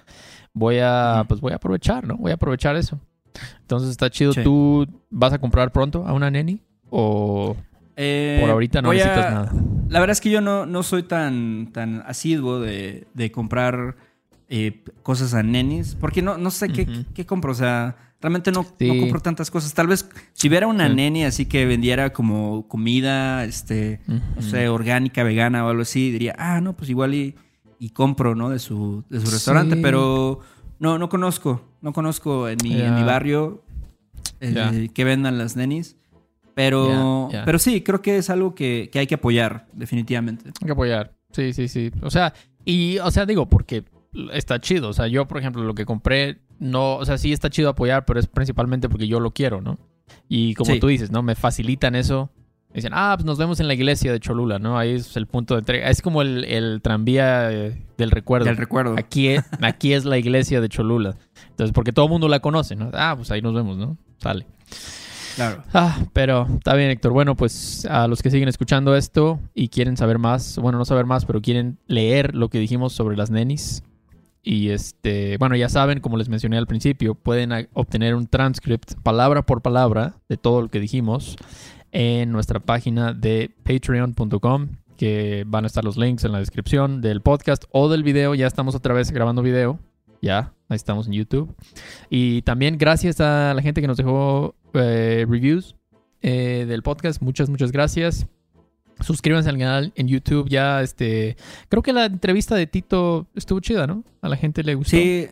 Voy 0.51 0.79
a, 0.81 1.23
pues 1.27 1.39
voy 1.39 1.53
a 1.53 1.57
aprovechar, 1.57 2.07
¿no? 2.07 2.17
Voy 2.17 2.31
a 2.31 2.33
aprovechar 2.33 2.75
eso. 2.75 2.99
Entonces 3.61 3.91
está 3.91 4.09
chido. 4.09 4.33
¿Tú 4.33 4.87
vas 5.11 5.31
a 5.31 5.37
comprar 5.37 5.71
pronto 5.71 6.05
a 6.07 6.13
una 6.13 6.31
neni? 6.31 6.63
¿O 6.89 7.55
eh, 7.95 8.39
por 8.41 8.49
ahorita 8.49 8.81
no 8.81 8.91
necesitas 8.91 9.31
nada? 9.31 9.53
La 9.89 9.99
verdad 9.99 10.13
es 10.13 10.21
que 10.21 10.31
yo 10.31 10.41
no, 10.41 10.65
no 10.65 10.81
soy 10.81 11.03
tan, 11.03 11.71
tan 11.71 12.01
asiduo 12.07 12.59
de, 12.59 13.07
de 13.13 13.31
comprar 13.31 13.95
eh, 14.49 14.83
cosas 15.03 15.35
a 15.35 15.43
nenis. 15.43 15.95
Porque 15.95 16.23
no, 16.23 16.39
no 16.39 16.49
sé 16.49 16.69
qué, 16.69 17.05
qué, 17.13 17.27
compro. 17.27 17.51
O 17.51 17.55
sea, 17.55 18.08
realmente 18.21 18.51
no, 18.51 18.65
no, 18.79 18.99
compro 18.99 19.19
tantas 19.21 19.49
cosas. 19.49 19.73
Tal 19.73 19.87
vez 19.87 20.09
si 20.33 20.47
hubiera 20.47 20.67
una 20.67 20.89
neni 20.89 21.23
así 21.23 21.45
que 21.45 21.65
vendiera 21.65 22.11
como 22.11 22.67
comida, 22.67 23.45
este, 23.45 24.01
no 24.07 24.41
sé, 24.41 24.69
orgánica, 24.69 25.23
vegana 25.23 25.65
o 25.65 25.69
algo 25.69 25.83
así, 25.83 26.11
diría, 26.11 26.35
ah, 26.37 26.61
no, 26.61 26.75
pues 26.75 26.89
igual 26.89 27.13
y, 27.13 27.35
y 27.79 27.89
compro, 27.91 28.35
¿no? 28.35 28.49
De 28.49 28.59
su, 28.59 29.03
de 29.09 29.19
su 29.19 29.31
restaurante. 29.31 29.77
Pero 29.77 30.41
no, 30.79 30.97
no 30.97 31.09
conozco. 31.09 31.61
No 31.81 31.93
conozco 31.93 32.49
en 32.49 32.57
mi, 32.61 32.79
en 32.81 32.95
mi 32.95 33.03
barrio 33.03 33.63
eh, 34.41 34.89
que 34.93 35.03
vendan 35.03 35.37
las 35.37 35.55
nenis. 35.55 35.95
Pero, 36.55 37.29
pero 37.45 37.57
sí, 37.57 37.81
creo 37.83 38.01
que 38.01 38.17
es 38.17 38.29
algo 38.29 38.53
que, 38.53 38.89
que, 38.91 38.99
hay 38.99 39.07
que 39.07 39.15
apoyar, 39.15 39.67
definitivamente. 39.71 40.49
Hay 40.61 40.65
que 40.65 40.71
apoyar. 40.73 41.13
Sí, 41.31 41.53
sí, 41.53 41.69
sí. 41.69 41.89
O 42.01 42.09
sea, 42.09 42.33
y, 42.65 42.97
o 42.97 43.09
sea, 43.11 43.25
digo, 43.25 43.47
porque 43.47 43.85
está 44.31 44.59
chido. 44.59 44.89
O 44.89 44.93
sea, 44.93 45.07
yo, 45.07 45.27
por 45.27 45.37
ejemplo, 45.37 45.63
lo 45.63 45.75
que 45.75 45.85
compré, 45.85 46.39
no, 46.59 46.95
o 46.95 47.05
sea, 47.05 47.17
sí 47.17 47.31
está 47.33 47.49
chido 47.49 47.69
apoyar, 47.69 48.05
pero 48.05 48.19
es 48.19 48.27
principalmente 48.27 48.89
porque 48.89 49.07
yo 49.07 49.19
lo 49.19 49.31
quiero, 49.31 49.61
¿no? 49.61 49.77
Y 50.27 50.53
como 50.55 50.77
tú 50.79 50.87
dices, 50.87 51.11
¿no? 51.11 51.21
Me 51.21 51.35
facilitan 51.35 51.95
eso. 51.95 52.29
dicen, 52.73 52.91
ah, 52.95 53.13
pues 53.15 53.25
nos 53.25 53.37
vemos 53.37 53.59
en 53.59 53.67
la 53.67 53.73
iglesia 53.73 54.11
de 54.11 54.19
Cholula, 54.19 54.59
¿no? 54.59 54.77
Ahí 54.77 54.91
es 54.91 55.15
el 55.17 55.27
punto 55.27 55.55
de 55.55 55.59
entrega. 55.59 55.89
Es 55.89 56.01
como 56.01 56.21
el, 56.21 56.45
el 56.45 56.81
tranvía 56.81 57.51
eh, 57.51 57.85
del 57.97 58.11
recuerdo. 58.11 58.45
Del 58.45 58.57
recuerdo. 58.57 58.95
Aquí 58.97 59.29
es, 59.29 59.43
aquí 59.61 59.93
es 59.93 60.05
la 60.05 60.17
iglesia 60.17 60.61
de 60.61 60.69
Cholula. 60.69 61.15
Entonces, 61.49 61.73
porque 61.73 61.91
todo 61.93 62.05
el 62.05 62.11
mundo 62.11 62.27
la 62.27 62.39
conoce, 62.39 62.75
¿no? 62.75 62.89
Ah, 62.93 63.13
pues 63.15 63.31
ahí 63.31 63.41
nos 63.41 63.53
vemos, 63.53 63.77
¿no? 63.77 63.97
Sale. 64.17 64.45
Claro. 65.35 65.63
Ah, 65.73 65.99
pero 66.11 66.47
está 66.57 66.73
bien, 66.75 66.89
Héctor. 66.89 67.13
Bueno, 67.13 67.35
pues 67.35 67.85
a 67.85 68.07
los 68.07 68.21
que 68.21 68.29
siguen 68.29 68.49
escuchando 68.49 68.95
esto 68.95 69.39
y 69.53 69.69
quieren 69.69 69.95
saber 69.95 70.19
más, 70.19 70.57
bueno, 70.57 70.77
no 70.77 70.85
saber 70.85 71.05
más, 71.05 71.25
pero 71.25 71.41
quieren 71.41 71.77
leer 71.87 72.35
lo 72.35 72.49
que 72.49 72.59
dijimos 72.59 72.93
sobre 72.93 73.15
las 73.15 73.29
nenis. 73.29 73.83
Y 74.41 74.69
este, 74.69 75.37
bueno, 75.37 75.55
ya 75.55 75.69
saben, 75.69 75.99
como 75.99 76.17
les 76.17 76.29
mencioné 76.29 76.57
al 76.57 76.67
principio, 76.67 77.15
pueden 77.15 77.51
obtener 77.73 78.15
un 78.15 78.27
transcript 78.27 78.93
palabra 79.03 79.45
por 79.45 79.61
palabra 79.61 80.15
de 80.29 80.37
todo 80.37 80.61
lo 80.61 80.69
que 80.69 80.79
dijimos 80.79 81.35
en 81.91 82.31
nuestra 82.31 82.59
página 82.59 83.13
de 83.13 83.51
patreon.com, 83.63 84.69
que 84.97 85.43
van 85.47 85.63
a 85.65 85.67
estar 85.67 85.83
los 85.83 85.97
links 85.97 86.23
en 86.23 86.31
la 86.31 86.39
descripción 86.39 87.01
del 87.01 87.21
podcast 87.21 87.65
o 87.71 87.89
del 87.89 88.03
video. 88.03 88.35
Ya 88.35 88.47
estamos 88.47 88.75
otra 88.75 88.93
vez 88.93 89.11
grabando 89.11 89.41
video. 89.41 89.79
Ya, 90.21 90.53
estamos 90.69 91.07
en 91.07 91.13
YouTube. 91.13 91.55
Y 92.09 92.41
también 92.41 92.77
gracias 92.77 93.21
a 93.21 93.53
la 93.53 93.61
gente 93.61 93.81
que 93.81 93.87
nos 93.87 93.97
dejó 93.97 94.55
eh, 94.73 95.25
reviews 95.27 95.75
eh, 96.21 96.65
del 96.67 96.83
podcast. 96.83 97.21
Muchas, 97.21 97.49
muchas 97.49 97.71
gracias. 97.71 98.27
Suscríbanse 99.01 99.49
al 99.49 99.57
canal 99.57 99.93
en 99.95 100.07
YouTube. 100.07 100.49
Ya, 100.49 100.81
este. 100.81 101.37
Creo 101.69 101.81
que 101.81 101.93
la 101.93 102.05
entrevista 102.05 102.55
de 102.55 102.67
Tito 102.67 103.27
estuvo 103.35 103.59
chida, 103.59 103.87
¿no? 103.87 104.03
A 104.21 104.29
la 104.29 104.37
gente 104.37 104.63
le 104.63 104.75
gustó. 104.75 104.97
Sí. 104.97 105.27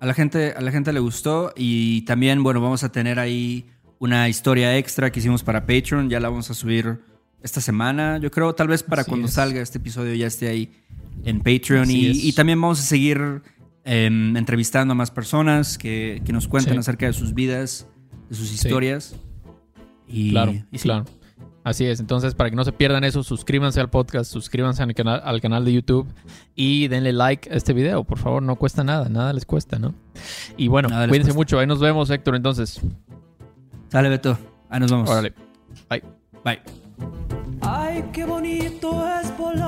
A 0.00 0.06
la 0.06 0.14
gente, 0.14 0.52
a 0.56 0.60
la 0.60 0.70
gente 0.70 0.92
le 0.92 1.00
gustó. 1.00 1.52
Y 1.56 2.02
también, 2.02 2.42
bueno, 2.42 2.60
vamos 2.60 2.84
a 2.84 2.90
tener 2.90 3.18
ahí 3.18 3.66
una 3.98 4.28
historia 4.28 4.76
extra 4.76 5.10
que 5.10 5.20
hicimos 5.20 5.42
para 5.42 5.66
Patreon. 5.66 6.08
Ya 6.08 6.20
la 6.20 6.28
vamos 6.28 6.50
a 6.50 6.54
subir 6.54 6.98
esta 7.42 7.60
semana. 7.60 8.18
Yo 8.18 8.30
creo, 8.30 8.54
tal 8.54 8.68
vez 8.68 8.82
para 8.82 9.04
cuando 9.04 9.28
salga 9.28 9.60
este 9.60 9.78
episodio 9.78 10.14
ya 10.14 10.26
esté 10.26 10.48
ahí 10.48 10.70
en 11.24 11.38
Patreon. 11.38 11.88
Y, 11.90 12.32
también 12.32 12.60
vamos 12.60 12.80
a 12.80 12.82
seguir 12.82 13.42
em, 13.84 14.36
entrevistando 14.36 14.92
a 14.92 14.94
más 14.94 15.10
personas 15.10 15.78
que, 15.78 16.22
nos 16.28 16.48
cuenten 16.48 16.78
acerca 16.78 17.06
de 17.06 17.12
sus 17.12 17.34
vidas 17.34 17.86
de 18.28 18.36
sus 18.36 18.52
historias. 18.52 19.16
Y, 20.06 20.30
claro, 20.30 20.54
claro. 20.80 21.04
Así 21.68 21.84
es, 21.84 22.00
entonces 22.00 22.34
para 22.34 22.48
que 22.48 22.56
no 22.56 22.64
se 22.64 22.72
pierdan 22.72 23.04
eso, 23.04 23.22
suscríbanse 23.22 23.78
al 23.78 23.90
podcast, 23.90 24.32
suscríbanse 24.32 24.82
al 24.82 24.94
canal, 24.94 25.20
al 25.22 25.38
canal 25.42 25.66
de 25.66 25.74
YouTube 25.74 26.08
y 26.54 26.88
denle 26.88 27.12
like 27.12 27.52
a 27.52 27.56
este 27.56 27.74
video, 27.74 28.04
por 28.04 28.16
favor, 28.16 28.42
no 28.42 28.56
cuesta 28.56 28.84
nada, 28.84 29.10
nada 29.10 29.34
les 29.34 29.44
cuesta, 29.44 29.78
¿no? 29.78 29.94
Y 30.56 30.68
bueno, 30.68 30.88
cuídense 31.10 31.34
mucho, 31.34 31.58
ahí 31.58 31.66
nos 31.66 31.78
vemos, 31.78 32.08
Héctor, 32.08 32.36
entonces. 32.36 32.80
Sale, 33.88 34.08
Beto, 34.08 34.38
ahí 34.70 34.80
nos 34.80 34.90
vemos. 34.90 35.10
Órale, 35.10 35.34
bye. 35.90 36.02
Bye. 36.42 36.62
Ay, 37.60 38.02
qué 38.14 38.24
bonito 38.24 39.06
es 39.20 39.36
volar 39.36 39.67